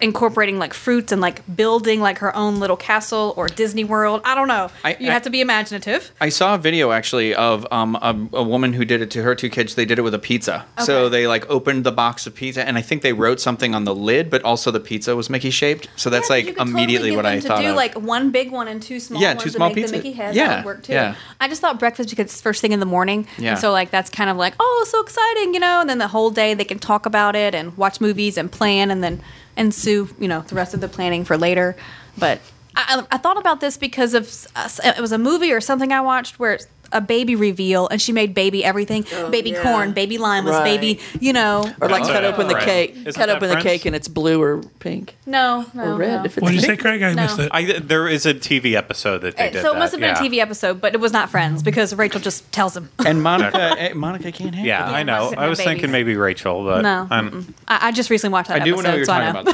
[0.02, 4.22] incorporating like fruits and like building like her own little castle or Disney World.
[4.26, 4.70] I don't know.
[4.84, 6.12] I- you I- have to be imaginative.
[6.20, 9.36] I saw a video actually of um, a, a woman who did it to her
[9.36, 9.76] two kids.
[9.76, 10.66] They did it with a pizza.
[10.78, 10.86] Okay.
[10.86, 13.86] So they like opened the box of pizza, and I think they wrote something on
[13.86, 15.88] the lid, but also the pizza was Mickey shaped.
[15.95, 17.76] So that's Yeah, like could totally immediately what I to thought do of.
[17.76, 20.12] like one big one and two small Yeah, ones two small make pizza- the Mickey
[20.14, 20.36] head.
[20.36, 20.93] yeah, work too.
[20.93, 21.16] yeah.
[21.39, 23.28] I just thought breakfast because it's first thing in the morning.
[23.38, 23.52] Yeah.
[23.52, 26.08] And so like that's kind of like, oh, so exciting, you know, and then the
[26.08, 29.22] whole day they can talk about it and watch movies and plan and then
[29.58, 31.76] ensue, you know, the rest of the planning for later.
[32.18, 32.39] But
[32.76, 34.24] I, I thought about this because of
[34.56, 36.58] uh, s- it was a movie or something I watched where
[36.91, 39.63] a baby reveal and she made baby everything, baby yeah.
[39.63, 40.63] corn, baby lime was Right.
[40.79, 41.59] baby, you know.
[41.79, 42.63] Or like That's cut a- open the right.
[42.65, 42.91] cake.
[42.91, 43.63] Isn't cut that open the Friends?
[43.63, 46.17] cake and it's blue or pink No, no, or red.
[46.19, 46.25] no.
[46.25, 46.77] If it's What did you say.
[46.77, 47.01] Craig?
[47.01, 47.21] I No.
[47.23, 47.49] missed it.
[47.51, 49.61] I, there is a TV episode that they Uh, did.
[49.61, 50.19] so it must have been yeah.
[50.23, 52.89] a TV episode, but it was not Friends because Rachel just tells him.
[53.05, 54.93] and Monica, eh, Monica can't have Yeah, it.
[54.93, 55.33] I know.
[55.37, 57.53] I was thinking maybe Rachel, but no, I'm.
[57.67, 59.51] I, I just recently watched that I do episode, know you're so I talking know.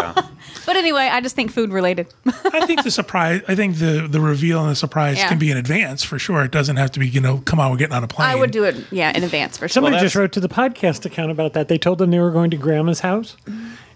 [0.00, 0.24] about.
[0.60, 0.66] yeah.
[0.66, 2.06] But anyway, I just think food related.
[2.26, 3.42] I think the surprise.
[3.48, 5.28] I think the the reveal and the surprise Yeah.
[5.28, 6.42] can be in advance for sure.
[6.44, 8.28] It doesn't have to be you know come on we're getting on a plane.
[8.28, 9.68] I would do it, yeah, in advance for sure.
[9.70, 11.68] Somebody Well, just wrote to the podcast account about that.
[11.68, 13.36] They told them they were going to grandma's house.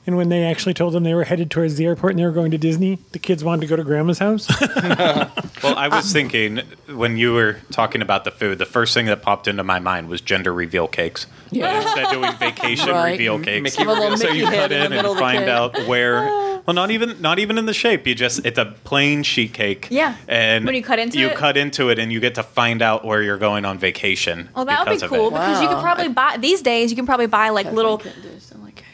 [0.07, 2.31] And when they actually told them they were headed towards the airport and they were
[2.33, 4.49] going to Disney, the kids wanted to go to grandma's house.
[5.63, 6.61] Well, I was thinking
[6.95, 10.09] when you were talking about the food, the first thing that popped into my mind
[10.11, 11.27] was gender reveal cakes.
[11.51, 11.81] Yeah.
[11.81, 13.13] Instead of doing vacation Right.
[13.13, 16.19] reveal cakes, Mickey Have a so you cut in in and find out where.
[16.19, 16.61] Ah.
[16.67, 18.07] Well, not even not even in the shape.
[18.07, 19.89] You just it's a plain sheet cake.
[19.91, 20.17] Yeah.
[20.29, 21.37] and When you cut into you it?
[21.37, 24.51] cut into it, and you get to find out where you're going on vacation.
[24.55, 25.31] Well, that would be cool it.
[25.31, 25.83] because you could Wow.
[25.83, 26.91] probably buy these days.
[26.91, 28.03] You can probably buy like little,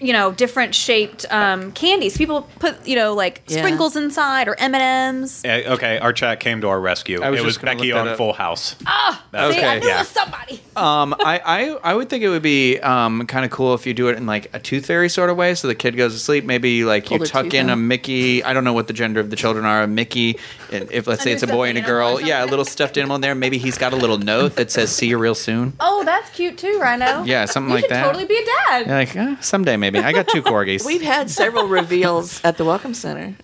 [0.00, 2.16] you know, different shaped um, candies.
[2.16, 3.58] People put you know like Yeah.
[3.58, 4.82] sprinkles inside or M and
[5.22, 5.42] M's.
[5.44, 7.22] Eh, Okay, our chat came to our rescue.
[7.22, 8.16] I was it was just gonna Becky look on that up.
[8.18, 8.76] Full House.
[8.80, 9.80] See, I Okay.
[9.80, 10.60] knew it was somebody.
[10.76, 13.92] Um, I, I I would think it would be um, kind of cool if you
[13.94, 16.18] do it in like a tooth fairy sort of way, so the kid goes to
[16.18, 16.44] sleep.
[16.44, 17.78] Maybe like Pull you their tuck teeth in a out.
[17.78, 18.42] Mickey.
[18.42, 19.82] I don't know what the gender of the children are.
[19.82, 20.38] A Mickey,
[20.72, 22.50] and if let's say it's a boy and a animal or girl, yeah, a something.
[22.50, 23.34] little stuffed animal in there.
[23.34, 26.56] Maybe he's got a little note that says "See you real soon." Oh, that's cute
[26.56, 27.24] too, Rhino.
[27.24, 28.04] Yeah, something you like should that.
[28.06, 28.86] Totally be a dad.
[28.86, 29.89] You're like eh, someday maybe.
[29.96, 30.84] I got two corgis.
[30.84, 33.34] We've had several reveals at the Welcome Center.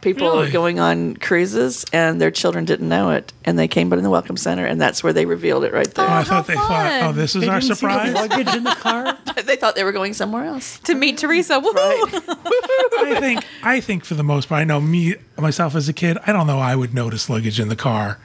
[0.00, 0.50] People Really?
[0.50, 4.10] going on cruises and their children didn't know it, and they came but in the
[4.10, 6.06] Welcome Center, and that's where they revealed it right Oh, there.
[6.10, 7.02] I how thought they thought, fun.
[7.04, 8.12] oh, this is They our didn't the surprise.
[8.12, 9.16] luggage in the car.
[9.44, 10.80] they thought they were going somewhere else.
[10.80, 11.60] To meet Teresa.
[11.60, 11.72] Woohoo!
[11.74, 12.22] Right?
[13.16, 16.18] I think I think for the most part, I know me myself as a kid.
[16.26, 18.18] I don't know I would notice luggage in the car.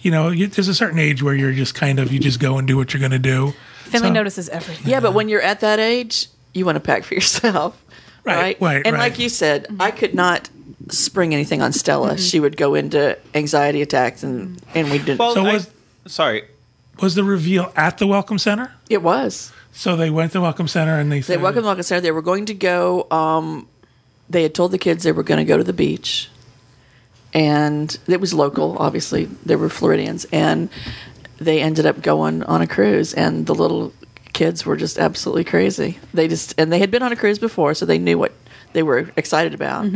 [0.00, 2.58] You know, you, there's a certain age where you're just kind of you just go
[2.58, 3.54] and do what you're going to do.
[3.84, 4.90] Finley So- notices everything.
[4.90, 7.80] yeah, but when you're at that age, you want to pack for yourself.
[8.24, 8.60] Right, Right.
[8.60, 9.00] right, and right.
[9.10, 10.48] like you said, I could not
[10.88, 12.10] spring anything on Stella.
[12.12, 12.16] Mm-hmm.
[12.18, 15.18] She would go into anxiety attacks, and and we didn't.
[15.18, 15.70] Well, So I- was-
[16.06, 16.44] sorry.
[17.02, 18.72] Was the reveal at the Welcome Center?
[18.88, 19.52] it was.
[19.72, 22.00] So they went to the Welcome Center and they They said, welcome the Welcome Center.
[22.00, 23.08] They were going to go.
[23.10, 23.66] Um,
[24.30, 26.30] they had told the kids they were going to go to the beach,
[27.32, 28.76] and it was local.
[28.78, 30.68] Obviously, they were Floridians, and
[31.38, 33.12] they ended up going on a cruise.
[33.12, 33.92] And the little
[34.34, 35.98] kids were just absolutely crazy.
[36.12, 38.32] They just and they had been on a cruise before, so they knew what
[38.74, 39.86] they were excited about.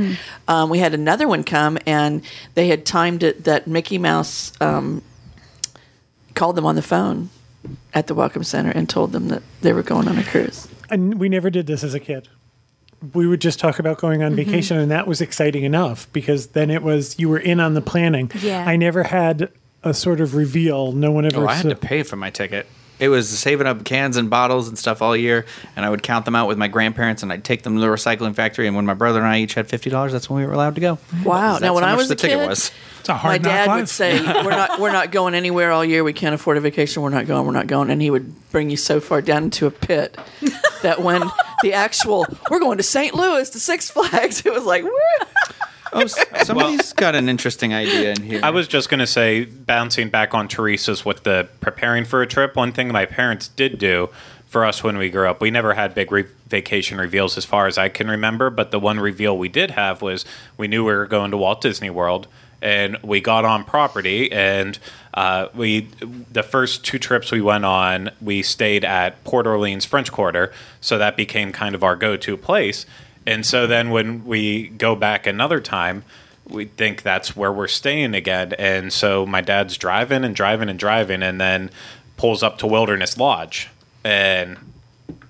[0.47, 2.23] Um, we had another one come, and
[2.55, 5.03] they had timed it that Mickey Mouse um,
[6.35, 7.29] called them on the phone
[7.93, 10.69] at the Welcome Center and told them that they were going on a cruise.
[10.89, 12.29] And we never did this as a kid.
[13.13, 16.71] We would just talk about going on vacation, and that was exciting enough because then
[16.71, 18.31] it was you were in on the planning.
[18.41, 18.65] Yeah.
[18.67, 19.51] I never had
[19.85, 20.93] a sort of reveal.
[20.93, 21.45] No one ever.
[21.45, 22.67] Oh, I had sa- to pay for my ticket.
[22.99, 25.47] It was saving up cans and bottles and stuff all year,
[25.77, 27.87] and I would count them out with my grandparents, and I'd take them to the
[27.87, 28.67] recycling factory.
[28.67, 30.75] And when my brother and I each had fifty dollars, that's when we were allowed
[30.75, 30.99] to go.
[31.25, 31.59] Wow.
[31.59, 32.73] Now, when how I was the a ticket kid, was.
[33.01, 35.71] "It's a my hard knock dad life." would say, "We're not, we're not going anywhere
[35.71, 36.03] all year.
[36.03, 37.03] We can't afford a vacation.
[37.03, 37.47] We're not going.
[37.47, 40.19] We're not going." And he would bring you so far down into a pit
[40.83, 41.23] that when
[41.63, 43.15] the actual we're going to St.
[43.15, 44.91] Louis to Six Flags, it was like, "Woo."
[45.93, 46.07] Oh,
[46.43, 48.41] somebody's got an interesting idea in here.
[48.43, 52.27] I was just going to say, bouncing back on Teresa's with the preparing for a
[52.27, 54.11] trip, one thing my parents did do
[54.49, 57.67] for us when we grew up, we never had big re- vacation reveals as far
[57.67, 60.25] as I can remember, but the one reveal we did have was
[60.57, 62.27] we knew we were going to Walt Disney World.
[62.61, 64.77] And we got on property, and
[65.15, 65.83] uh, we
[66.33, 70.99] the first two trips we went on, we stayed at Port Orleans French Quarter, so
[70.99, 72.85] that became kind of our go-to place.
[73.29, 76.03] And so then when we go back another time,
[76.49, 78.55] we think that's where we're staying again.
[78.55, 81.71] And so my dad's driving and driving and driving and then
[82.17, 83.69] pulls up to Wilderness Lodge.
[84.03, 84.68] And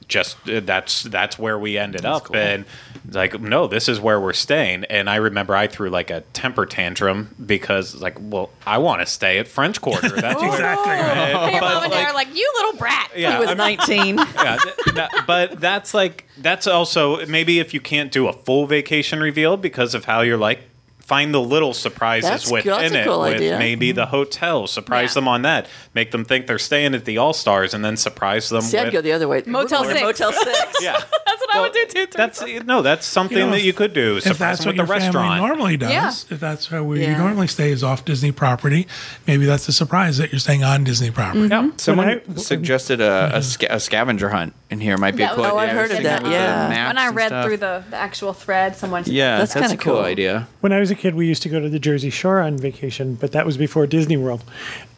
[0.09, 2.65] just that's that's where we ended up and
[3.13, 6.65] like no this is where we're staying and i remember i threw like a temper
[6.67, 11.53] tantrum because like well i want to stay at french quarter that's oh, exactly right.
[11.53, 13.59] Your but, mom and dad like- are like, "You little brat." yeah, he was I'm-
[13.59, 14.17] 19.
[14.35, 18.67] yeah, th- that- but that's like that's also maybe if you can't do a full
[18.67, 20.61] vacation reveal because of how you're like
[21.09, 22.73] find the little surprises That's within.
[22.77, 23.59] That's a it cool with idea.
[23.59, 24.11] maybe the mm-hmm.
[24.11, 25.15] hotel surprise Yeah.
[25.15, 28.51] them on that make them think they're staying at the all stars and then surprise
[28.51, 29.43] them See, I'd go the other way.
[29.47, 30.03] Motel We're Six.
[30.03, 30.75] Motel Six.
[30.83, 30.93] yeah
[31.27, 32.07] That's what I would do too.
[32.15, 34.77] that's no that's something You know, that you could do if surprise that's them what
[34.77, 36.35] with the family restaurant normally does, Yeah.
[36.35, 37.17] if that's where we Yeah.
[37.17, 38.87] normally stay is off Disney property,
[39.27, 41.49] maybe that's a surprise that you're staying on Disney property.
[41.49, 41.67] Mm-hmm.
[41.69, 45.23] yeah Someone When I- suggested a, a, sca- a scavenger hunt in here might be
[45.23, 45.59] That a cool was- Oh.
[45.59, 46.89] I've heard of that, with the yeah.
[46.89, 49.83] When I read through the, the actual thread, someone said, Yeah, That's that's, a kinda
[49.83, 50.03] cool cool.
[50.05, 50.47] idea.
[50.61, 53.15] When I was a kid, we used to go to the Jersey Shore on vacation,
[53.15, 54.45] but that was before Disney World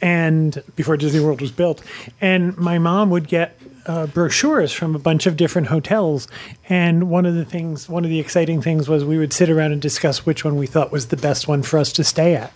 [0.03, 1.83] and before Disney World was built.
[2.21, 3.57] And my mom would get
[3.87, 6.29] uh, brochures from a bunch of different hotels.
[6.69, 9.73] And one of the things, one of the exciting things was we would sit around
[9.73, 12.53] and discuss which one we thought was the best one for us to stay at.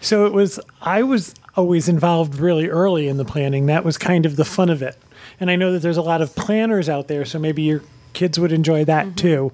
[0.00, 3.66] So it was, I was always involved really early in the planning.
[3.66, 4.96] That was kind of the fun of it.
[5.40, 7.82] And I know that there's a lot of planners out there, so maybe your
[8.12, 9.16] kids would enjoy that mm-hmm.
[9.16, 9.52] too.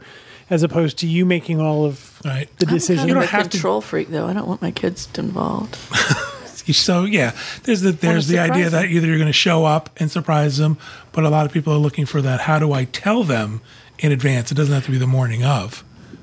[0.50, 2.48] as opposed to you making all of Right.
[2.58, 4.26] the I'm kind of don't a have to- control freak, though.
[4.26, 5.76] I don't want my kids involved.
[6.72, 7.32] So yeah,
[7.64, 10.56] there's the there's the surprise idea that either you're going to show up and surprise
[10.58, 10.78] them,
[11.10, 12.42] but a lot of people are looking for that.
[12.42, 13.60] How do I tell them
[13.98, 14.52] in advance?
[14.52, 15.82] It doesn't have to be the morning of,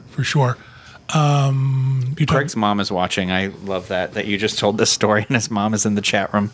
[0.10, 0.55] for sure.
[1.14, 3.32] Um, you talk- Craig's mom is watching.
[3.32, 6.01] I love that that you just told this story, and his mom is in the
[6.01, 6.51] chat room.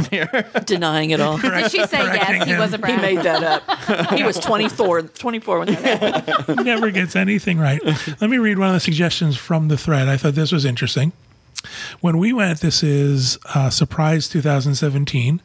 [0.64, 1.36] Denying it all.
[1.38, 2.44] Did she say correcting yes?
[2.46, 2.60] He him.
[2.60, 4.12] was a He made that up.
[4.12, 6.64] He was 24, 24 when that happened.
[6.64, 7.80] Never gets anything right.
[8.20, 10.08] Let me read one of the suggestions from the thread.
[10.08, 11.12] I thought this was interesting.
[12.00, 15.42] When we went, this is uh, Surprise 2017.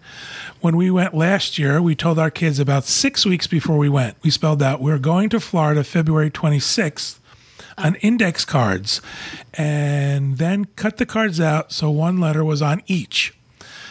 [0.62, 4.16] When we went last year, we told our kids about six weeks before we went.
[4.24, 7.20] We spelled out, we're going to Florida February 26th
[7.78, 9.02] on index cards
[9.54, 13.34] and then cut the cards out so one letter was on each.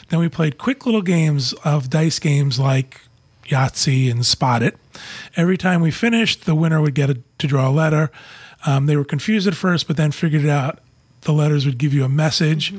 [0.09, 3.01] Then we played quick little games of dice games like
[3.47, 4.78] Yahtzee and Spot It.
[5.37, 8.11] Every time we finished, the winner would get a, to draw a letter.
[8.66, 10.78] Um, they were confused at first, but then figured it out.
[11.24, 12.74] The letters would give you a message.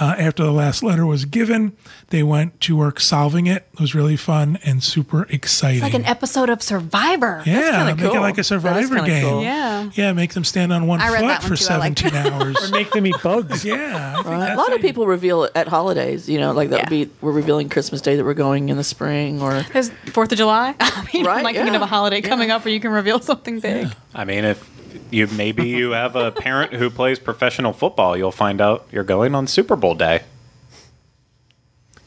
[0.00, 1.72] Uh, after the last letter was given,
[2.10, 3.66] they went to work solving it.
[3.72, 5.80] It was really fun and super exciting.
[5.80, 7.42] Like an episode of Survivor.
[7.46, 9.24] yeah, kinda make it like a survivor game.
[9.24, 9.42] cool.
[9.42, 9.90] Yeah.
[9.94, 11.64] Yeah, make them stand on one I foot one for too.
[11.72, 12.68] I liked 17 hours.
[12.68, 13.64] or make them eat bugs.
[13.64, 14.22] yeah.
[14.22, 14.52] Right.
[14.52, 16.28] A lot of people reveal at holidays.
[16.28, 16.82] You know, like that Yeah.
[16.84, 20.30] would be we're revealing Christmas Day that we're going in the spring, or Because Fourth
[20.30, 20.76] of July.
[20.80, 23.18] I mean, Right, I'm like thinking of a holiday coming up where you can reveal
[23.20, 23.88] something big.
[24.14, 24.77] I mean, if
[25.10, 29.34] you maybe you have a parent who plays professional football, you'll find out you're going
[29.34, 30.22] on Super Bowl day.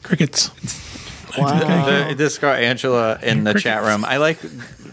[0.02, 0.50] Crickets.
[1.38, 2.08] wow.
[2.08, 4.04] The, this girl Angela in the chat room.
[4.04, 4.38] I like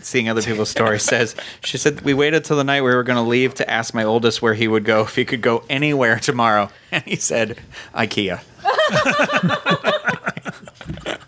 [0.01, 1.03] seeing other people's stories.
[1.03, 3.93] Says she said we waited till the night we were going to leave to ask
[3.93, 7.57] my oldest where he would go if he could go anywhere tomorrow, and he said
[7.93, 8.41] IKEA.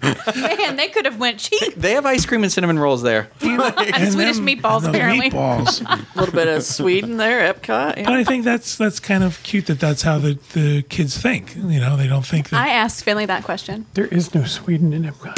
[0.01, 1.75] Man, they could have went cheap.
[1.75, 3.29] They have ice cream and cinnamon rolls there.
[3.41, 5.29] And Swedish them- meatballs, and apparently.
[5.29, 5.81] Meatballs.
[6.15, 8.03] a little bit of Sweden there, Epcot.
[8.03, 11.55] But I think that's that's kind of cute that that's how the, the kids think.
[11.55, 12.59] You know, they don't think that.
[12.59, 13.85] I asked Finley that question.
[13.93, 15.37] There is no Sweden in Epcot.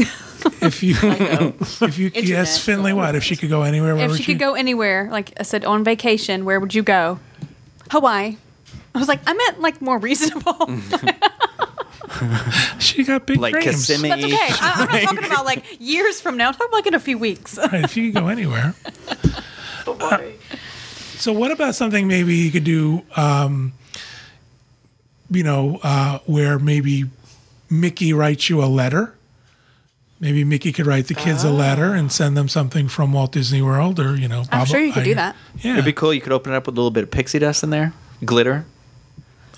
[0.61, 4.17] if you if you yes Finley what if she could go anywhere where If would
[4.19, 7.19] she could go anywhere, like I said, on vacation, where would you go?
[7.91, 8.37] Hawaii.
[8.95, 10.69] I was like, I meant like more reasonable.
[12.79, 13.87] she got big Like dreams.
[13.87, 14.09] Kissimmee.
[14.09, 14.35] That's okay.
[14.37, 16.47] I, I'm not talking about like years from now.
[16.49, 17.57] I'm talking like in a few weeks.
[17.57, 18.75] Right, if you could go anywhere.
[19.85, 20.17] Uh,
[21.17, 23.03] so what about something maybe you could do?
[23.17, 23.73] Um,
[25.29, 27.05] you know, uh, where maybe
[27.69, 29.13] Mickey writes you a letter.
[30.21, 33.61] Maybe Mickey could write the kids a letter and send them something from Walt Disney
[33.61, 35.35] World, or you know, I'm Bob- sure you could do that.
[35.59, 36.13] Yeah, It'd be cool.
[36.13, 37.91] You could open it up with a little bit of pixie dust in there,
[38.23, 38.82] glitter, I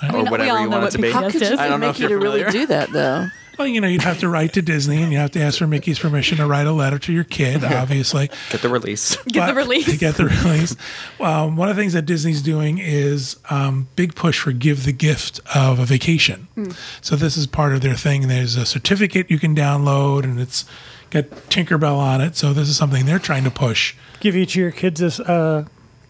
[0.10, 0.24] or know.
[0.26, 1.12] we whatever all you know want it what to be.
[1.12, 2.60] How could you I don't know if Mickey you're to really familiar.
[2.60, 3.28] do that though?
[3.58, 5.66] Well, you know, you'd have to write to Disney and you have to ask for
[5.66, 8.30] Mickey's permission to write a letter to your kid, obviously.
[8.50, 9.16] Get the release.
[9.28, 9.86] Get the release.
[9.86, 10.76] To get the release.
[11.22, 14.92] Um, one of the things that Disney's doing is um, big push for give the
[14.92, 16.50] gift of a vacation.
[16.56, 16.72] Hmm.
[17.00, 18.28] So this is part of their thing.
[18.28, 20.66] There's a certificate you can download, and it's
[21.10, 22.36] got Tinkerbell on it.
[22.36, 23.96] So this is something they're trying to push.
[24.20, 25.64] Give each of your kids a s- uh,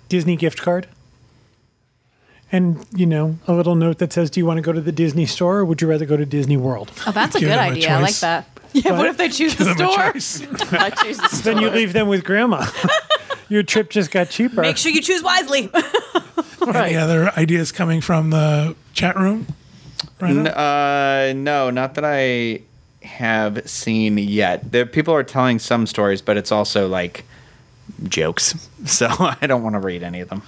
[0.09, 0.87] Disney gift card.
[2.55, 4.93] And, you know, a little note that says, Do you want to go to the
[4.93, 6.89] Disney store or would you rather go to Disney World?
[7.05, 7.89] Oh, that's a good idea.
[7.89, 8.47] I like that.
[8.71, 10.47] Yeah, what if they choose the a store?
[10.79, 12.65] I choose the Then you leave them with grandma.
[13.49, 14.61] your trip just got cheaper.
[14.61, 15.69] Make sure you choose wisely.
[16.65, 19.47] Any other ideas coming from the chat room?
[20.21, 22.61] Right N- uh, no, not that I
[23.05, 24.71] have seen yet.
[24.71, 27.25] There, people are telling some stories, but it's also like
[28.07, 28.55] jokes,
[28.85, 29.07] so
[29.41, 30.41] I don't want to read any of them.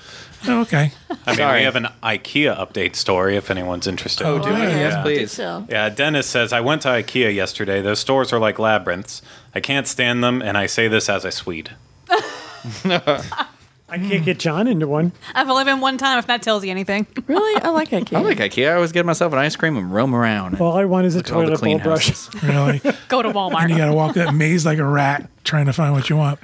[0.47, 0.91] Oh, okay.
[1.09, 1.59] I mean, Sorry.
[1.61, 4.25] we have an IKEA update story if anyone's interested.
[4.27, 4.59] Oh, oh do we?
[4.59, 4.67] yeah.
[4.69, 5.01] Yes, Yeah.
[5.01, 5.31] please.
[5.31, 7.81] So, Yeah, Dennis says, I went to IKEA yesterday.
[7.81, 9.23] Those stores are like labyrinths.
[9.55, 11.71] I can't stand them, and I say this as a Swede.
[13.89, 15.13] I can't get John into one.
[15.33, 16.19] I've only been one time.
[16.19, 18.17] If that tells you anything, really, I like IKEA.
[18.17, 18.71] I like IKEA.
[18.71, 20.59] I always get myself an ice cream and roam around.
[20.59, 22.07] All I want is a all the toilet bowl clean brush.
[22.09, 22.29] houses.
[22.43, 22.81] Really.
[23.07, 23.61] go to Walmart.
[23.61, 26.17] and you got to walk that maze like a rat trying to find what you
[26.17, 26.39] want.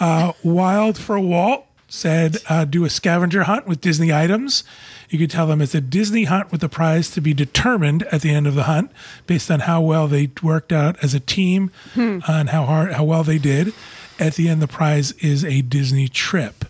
[0.00, 4.64] Uh, Wild for Walt said, uh, do a scavenger hunt with Disney items.
[5.10, 8.22] You could tell them it's a Disney hunt with the prize to be determined at
[8.22, 8.90] the end of the hunt
[9.26, 13.04] based on how well they worked out as a team uh, and how hard, how
[13.04, 13.72] well they did.
[14.18, 16.64] At the end, the prize is a Disney trip.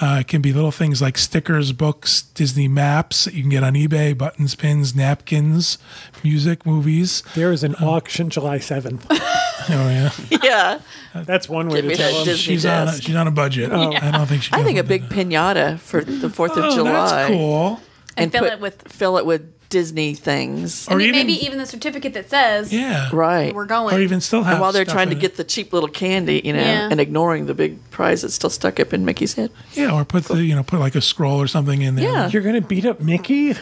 [0.00, 3.62] Uh, it can be little things like stickers, books, Disney maps that you can get
[3.62, 5.78] on eBay, buttons, pins, napkins,
[6.22, 7.22] music, movies.
[7.34, 9.04] There is an auction July 7th.
[9.66, 10.10] Oh yeah.
[10.42, 10.80] yeah,
[11.14, 12.24] That's one way Give to me tell them.
[12.26, 13.72] Disney she's on a, she's on a budget.
[13.72, 14.50] I don't think she.
[14.52, 16.92] I think a big pinata for the Fourth of Oh, July.
[16.92, 17.80] that's cool.
[18.16, 20.86] And fill put- it with fill it with Disney things.
[20.88, 23.08] I Or mean, even- maybe even the certificate that says Yeah.
[23.12, 23.52] Right.
[23.54, 23.94] we're going.
[23.94, 24.52] Or even still have.
[24.54, 25.20] and while they're stuff trying to it.
[25.20, 26.88] get the cheap little candy, you know, Yeah.
[26.90, 29.50] and ignoring the big prize that's still stuck up in Mickey's head.
[29.72, 32.04] Yeah, or put the you know put like a scroll or something in there.
[32.04, 32.28] Yeah.
[32.30, 33.54] You're going to beat up Mickey?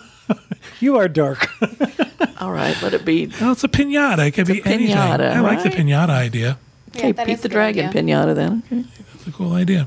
[0.80, 1.48] you are dark.
[2.40, 3.30] All right, let it be.
[3.40, 4.26] Well, it's a pinata.
[4.28, 4.96] It could be a anything.
[4.96, 6.58] pinata, I like the pinata idea.
[6.96, 8.02] Okay, that Pete the Dragon idea.
[8.02, 8.62] pinata then.
[8.66, 8.84] Okay.
[9.14, 9.86] It's a cool idea.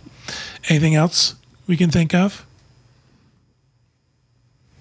[0.69, 1.35] Anything else
[1.67, 2.45] we can think of?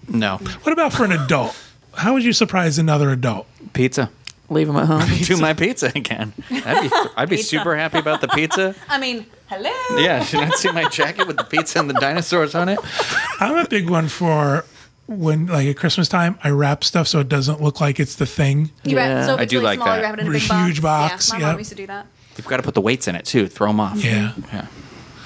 [0.07, 1.55] No What about for an adult?
[1.93, 3.47] How would you surprise another adult?
[3.73, 4.09] pizza.
[4.49, 5.01] Leave them at home.
[5.23, 6.31] Do my pizza again.
[6.51, 8.75] I'd be, I'd be super happy about the pizza.
[8.89, 9.71] I mean, hello.
[9.99, 12.77] Yeah, should I see my jacket with the pizza and the dinosaurs on it?
[13.39, 14.63] I'm a big one for
[15.07, 18.25] when like at Christmas time I wrap stuff so it doesn't look like it's the
[18.27, 18.71] thing.
[18.83, 19.25] You wrap, Yeah.
[19.25, 19.95] so if I it's do really like small, that.
[19.97, 21.11] you wrap it in a A big huge box.
[21.11, 21.47] box, Yeah, my yep.
[21.53, 22.07] mom used to do that.
[22.37, 23.47] You've got to put the weights in it too.
[23.47, 23.97] Throw them off.
[24.03, 24.33] Yeah.
[24.53, 24.67] Yeah.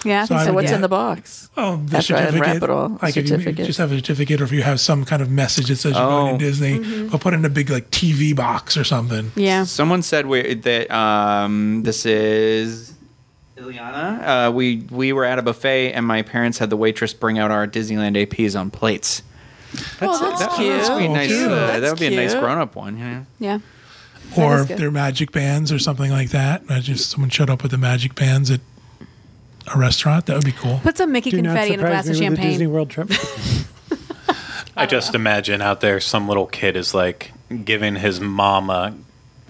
[0.06, 1.50] Yeah, So So would what's get- in the box?
[1.58, 2.34] Oh, the After I certificate.
[2.48, 3.66] unwrap it all, like if you certificate.
[3.66, 6.06] just have a certificate, or if you have some kind of message that says you're
[6.06, 6.38] going Oh.
[6.38, 9.32] to Disney, I'll put it in a big like TV box or something.
[9.36, 9.64] yeah.
[9.66, 12.94] Someone said we, that um, this is
[13.58, 14.48] Ileana.
[14.48, 17.52] Uh, we we were at a buffet and my parents had the waitress bring out
[17.52, 19.22] our Disneyland APs on plates.
[20.02, 20.82] oh, that's That, cute.
[20.82, 21.32] that would be nice.
[21.32, 22.98] Uh, that would be a nice grown up one.
[22.98, 23.24] Yeah.
[23.40, 23.60] Yeah.
[24.38, 24.78] or is good.
[24.78, 26.62] their magic bands or something like that.
[26.70, 28.62] Imagine if someone showed up with the magic bands at
[29.74, 30.26] a restaurant.
[30.28, 30.80] That would be cool.
[30.84, 32.72] Put some Mickey Do confetti in a surprise glass of me with a Disney champagne.
[32.72, 33.12] World trip.
[34.78, 37.32] I just imagine out there some little kid is like
[37.66, 38.96] giving his mom a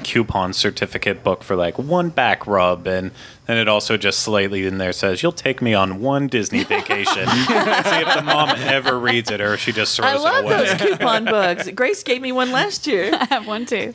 [0.03, 3.11] coupon certificate book for like one back rub and
[3.47, 7.27] then it also just slightly in there says you'll take me on one Disney vacation.
[7.27, 10.47] See if the mom ever reads it or if she just throws I love it
[10.47, 10.65] away.
[10.65, 11.69] those coupon bugs.
[11.75, 13.13] Grace gave me one last year.
[13.13, 13.93] I have one too.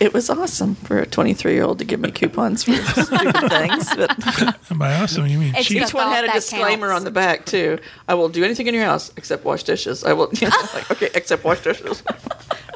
[0.00, 2.72] It was awesome for a 23 year old to give me coupons for
[3.04, 3.88] stupid things.
[3.96, 5.82] But And by awesome, you mean cheap?
[5.82, 7.00] each one had a disclaimer counts.
[7.00, 7.78] on the back too.
[8.06, 10.04] I will do anything in your house except wash dishes.
[10.04, 10.28] I will.
[10.40, 12.02] You know, like, okay, except wash dishes.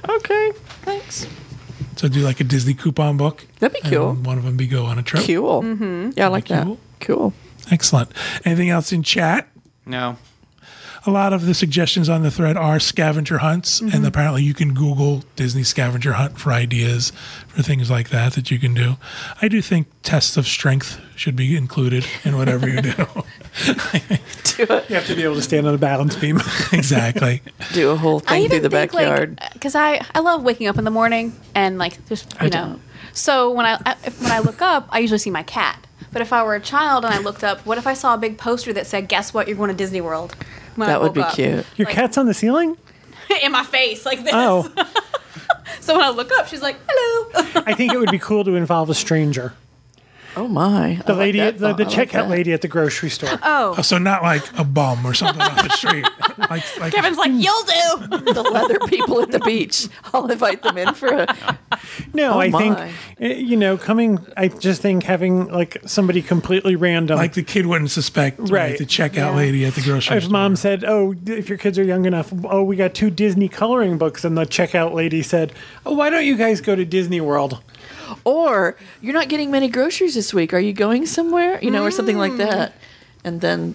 [0.09, 0.53] okay,
[0.83, 1.27] thanks.
[1.97, 3.47] So do like a Disney coupon book.
[3.61, 4.13] That'd be and cool.
[4.15, 5.25] one of them be go on a trip.
[5.25, 5.63] Cool.
[5.63, 6.11] Mm-hmm.
[6.17, 6.65] Yeah, I like that.
[6.65, 6.79] Cool.
[7.01, 7.33] Cool.
[7.71, 8.11] Excellent.
[8.45, 9.47] Anything else in chat?
[9.87, 10.17] No.
[11.05, 13.97] A lot of the suggestions on the thread are scavenger hunts, Mm-hmm.
[13.97, 17.11] and apparently you can Google Disney scavenger hunt for ideas
[17.49, 18.97] for things like that that you can do.
[19.41, 22.93] I do think tests of strength should be included in whatever you do.
[24.57, 26.37] Do a, You have to be able to stand on a balance beam.
[26.73, 27.43] exactly.
[27.73, 29.39] do a whole thing even through the think backyard.
[29.41, 32.49] like because I I love waking up in the morning and like just you know.
[32.51, 32.83] don't.
[33.13, 35.87] So when I, I when I look up, I usually see my cat.
[36.13, 38.19] But if I were a child and I looked up, what if I saw a
[38.19, 39.49] big poster that said, "Guess what?
[39.49, 40.35] You're going to Disney World."
[40.77, 41.35] When I that would woke be up.
[41.35, 41.67] cute.
[41.77, 42.77] Your Like- cat's on the ceiling?
[43.43, 44.33] in my face like this.
[44.35, 44.71] Oh,
[45.81, 48.55] So when I look up, she's like, "Hello." I think it would be cool to
[48.57, 49.55] involve a stranger.
[50.37, 51.01] Oh my!
[51.07, 52.29] The lady, the, the checkout lady.
[52.31, 53.39] lady at the grocery store.
[53.43, 56.07] oh, So not like a bum or something on the street.
[56.39, 59.89] Like, like Kevin's like, "You'll do." the leather people at the beach.
[60.15, 61.59] I'll invite them in for a.
[62.15, 62.93] No, Oh, I think my.
[63.21, 64.25] eh, you know, coming.
[64.37, 67.17] I just think having like somebody completely random.
[67.19, 68.51] like the kid wouldn't suspect, right?
[68.51, 68.79] Right.
[68.79, 69.35] The checkout Yeah.
[69.37, 70.33] lady at the grocery if store.
[70.33, 73.99] mom said, "Oh, if your kids are young enough, oh, we got two Disney coloring
[73.99, 75.53] books," and the checkout lady said,
[75.85, 77.61] "Oh, why don't you guys go to Disney World?"
[78.25, 80.53] Or you're not getting many groceries this week.
[80.55, 81.59] Are you going somewhere?
[81.63, 82.21] You know, or something Hmm.
[82.21, 82.75] like that.
[83.25, 83.75] And then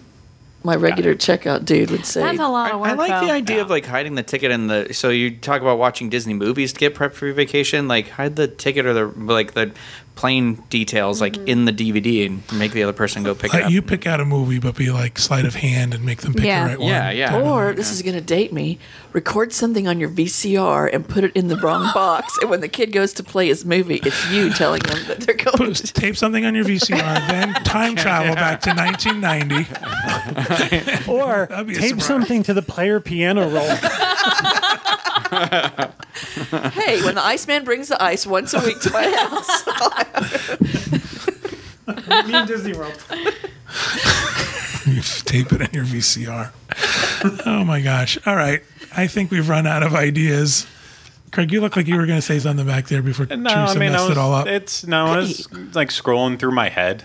[0.64, 2.90] my regular checkout dude would say, That's a lot I, of work.
[2.90, 3.28] I like though.
[3.28, 4.94] the idea of like hiding the ticket in the.
[4.94, 7.88] So you talk about watching Disney movies to get prep for your vacation.
[7.88, 9.72] Like hide the ticket or the like the
[10.18, 11.48] plane details like mm-hmm.
[11.48, 13.72] in the DVD and make the other person go pick it Let up.
[13.72, 16.44] you pick out a movie, but be like sleight of hand and make them pick
[16.44, 16.64] Yeah.
[16.64, 16.90] the right one.
[16.90, 17.40] Yeah, yeah.
[17.42, 18.80] Or this is going to date me.
[19.14, 22.38] Record something on your VCR and put it in the wrong box.
[22.42, 25.36] And when the kid goes to play his movie, it's you telling them that they're
[25.36, 25.94] going Put, to.
[25.94, 26.98] tape something on your VCR,
[27.28, 29.68] then time travel back to 1990.
[31.08, 32.06] Or That'd be a tape surprise.
[32.06, 33.68] something to the player piano roll.
[35.30, 39.66] Hey, when the Iceman brings the ice once a week to my house,
[42.28, 43.02] Me and Disney World.
[44.86, 46.52] you tape it on your VCR.
[47.46, 48.18] Oh my gosh.
[48.26, 48.62] All right.
[48.96, 50.66] I think we've run out of ideas.
[51.32, 53.52] Craig, you look like you were going to say something back there before No, Teresa
[53.54, 54.48] I mean, messed I was, it all up.
[54.48, 57.04] it's no, I was like scrolling through my head.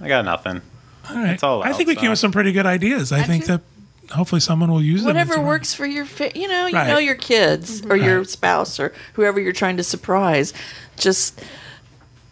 [0.00, 0.60] I got nothing.
[1.08, 1.30] all right.
[1.32, 2.10] it's all I think out, we came so.
[2.10, 3.10] with some pretty good ideas.
[3.10, 3.62] I think that
[4.10, 5.08] hopefully someone will use them.
[5.08, 6.88] whatever It's- works for your, fa- you know, you Right.
[6.88, 7.92] know your kids mm-hmm.
[7.92, 10.52] or your spouse or whoever you're trying to surprise.
[10.96, 11.40] Just,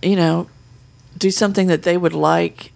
[0.02, 0.48] you know,
[1.16, 2.72] do something that they would like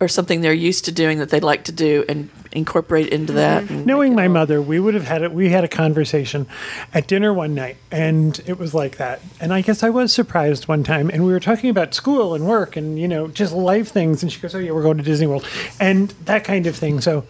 [0.00, 3.36] or something they're used to doing that they'd like to do and incorporate into mm-hmm.
[3.36, 3.70] that.
[3.70, 5.32] and Knowing my all- mother, we would have had it.
[5.32, 6.46] We had a conversation
[6.94, 9.20] at dinner one night, and it was like that.
[9.40, 12.46] And I guess I was surprised one time, and we were talking about school and
[12.46, 14.22] work, and you know, just life things.
[14.22, 15.46] And she goes, "Oh yeah, we're going to Disney World,"
[15.80, 17.00] and that kind of thing.
[17.00, 17.24] So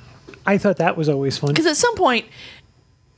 [0.46, 1.50] I thought that was always fun.
[1.50, 2.26] Because at some point,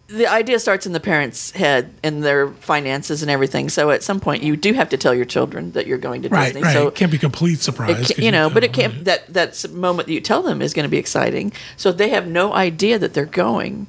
[0.09, 3.68] the idea starts in the parents' head and their finances and everything.
[3.68, 6.29] So at some point, you do have to tell your children that you're going to
[6.29, 6.62] Right, Disney.
[6.62, 6.73] right.
[6.73, 7.95] So it can't be complete surprise.
[8.09, 9.05] ca- 'cause you know, but it can't.
[9.05, 11.53] That that's moment that you tell them is going to be exciting.
[11.77, 13.87] So if they have no idea that they're going.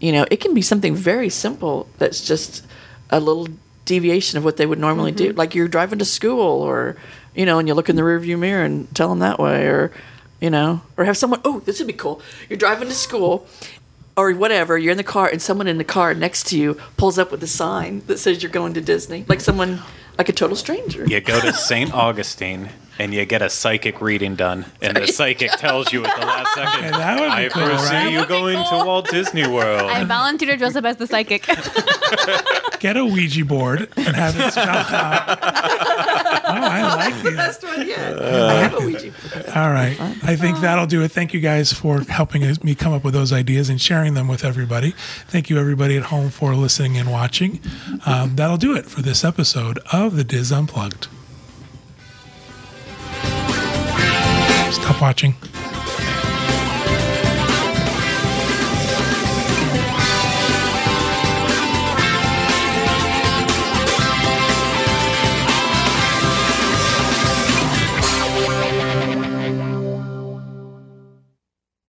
[0.00, 2.64] You know, it can be something very simple that's just
[3.10, 3.48] a little
[3.84, 5.30] deviation of what they would normally do.
[5.30, 5.38] Mm-hmm.
[5.38, 6.94] Like you're driving to school, or
[7.34, 9.90] you know, and you look in the rearview mirror and tell them that way, or
[10.40, 11.40] you know, or have someone.
[11.44, 12.20] Oh, this would be cool.
[12.48, 13.46] You're driving to school.
[14.16, 17.20] Or whatever, you're in the car and someone in the car next to you pulls
[17.20, 19.24] up with a sign that says you're going to Disney.
[19.28, 19.78] Like someone,
[20.18, 21.04] like a total stranger.
[21.06, 21.94] You go to St.
[21.94, 26.26] Augustine and you get a psychic reading done, and the psychic tells you at the
[26.26, 28.10] last second, Yeah, that would be I cool, foresee right?
[28.10, 29.88] you going to Walt Disney World.
[29.88, 31.46] I volunteer to dress up as the psychic.
[32.80, 35.38] Get a Ouija board and have it spelled out.
[37.10, 37.36] like these.
[37.36, 38.20] Best one yet.
[38.22, 39.12] I have a Ouija.
[39.58, 39.96] All right.
[40.22, 41.10] I think that'll do it.
[41.12, 44.44] Thank you guys for helping me come up with those ideas and sharing them with
[44.44, 44.92] everybody.
[45.28, 47.60] Thank you, everybody at home, for listening and watching.
[48.06, 51.08] Um, that'll do it for this episode of the DIS Unplugged.
[54.72, 55.34] Stop watching.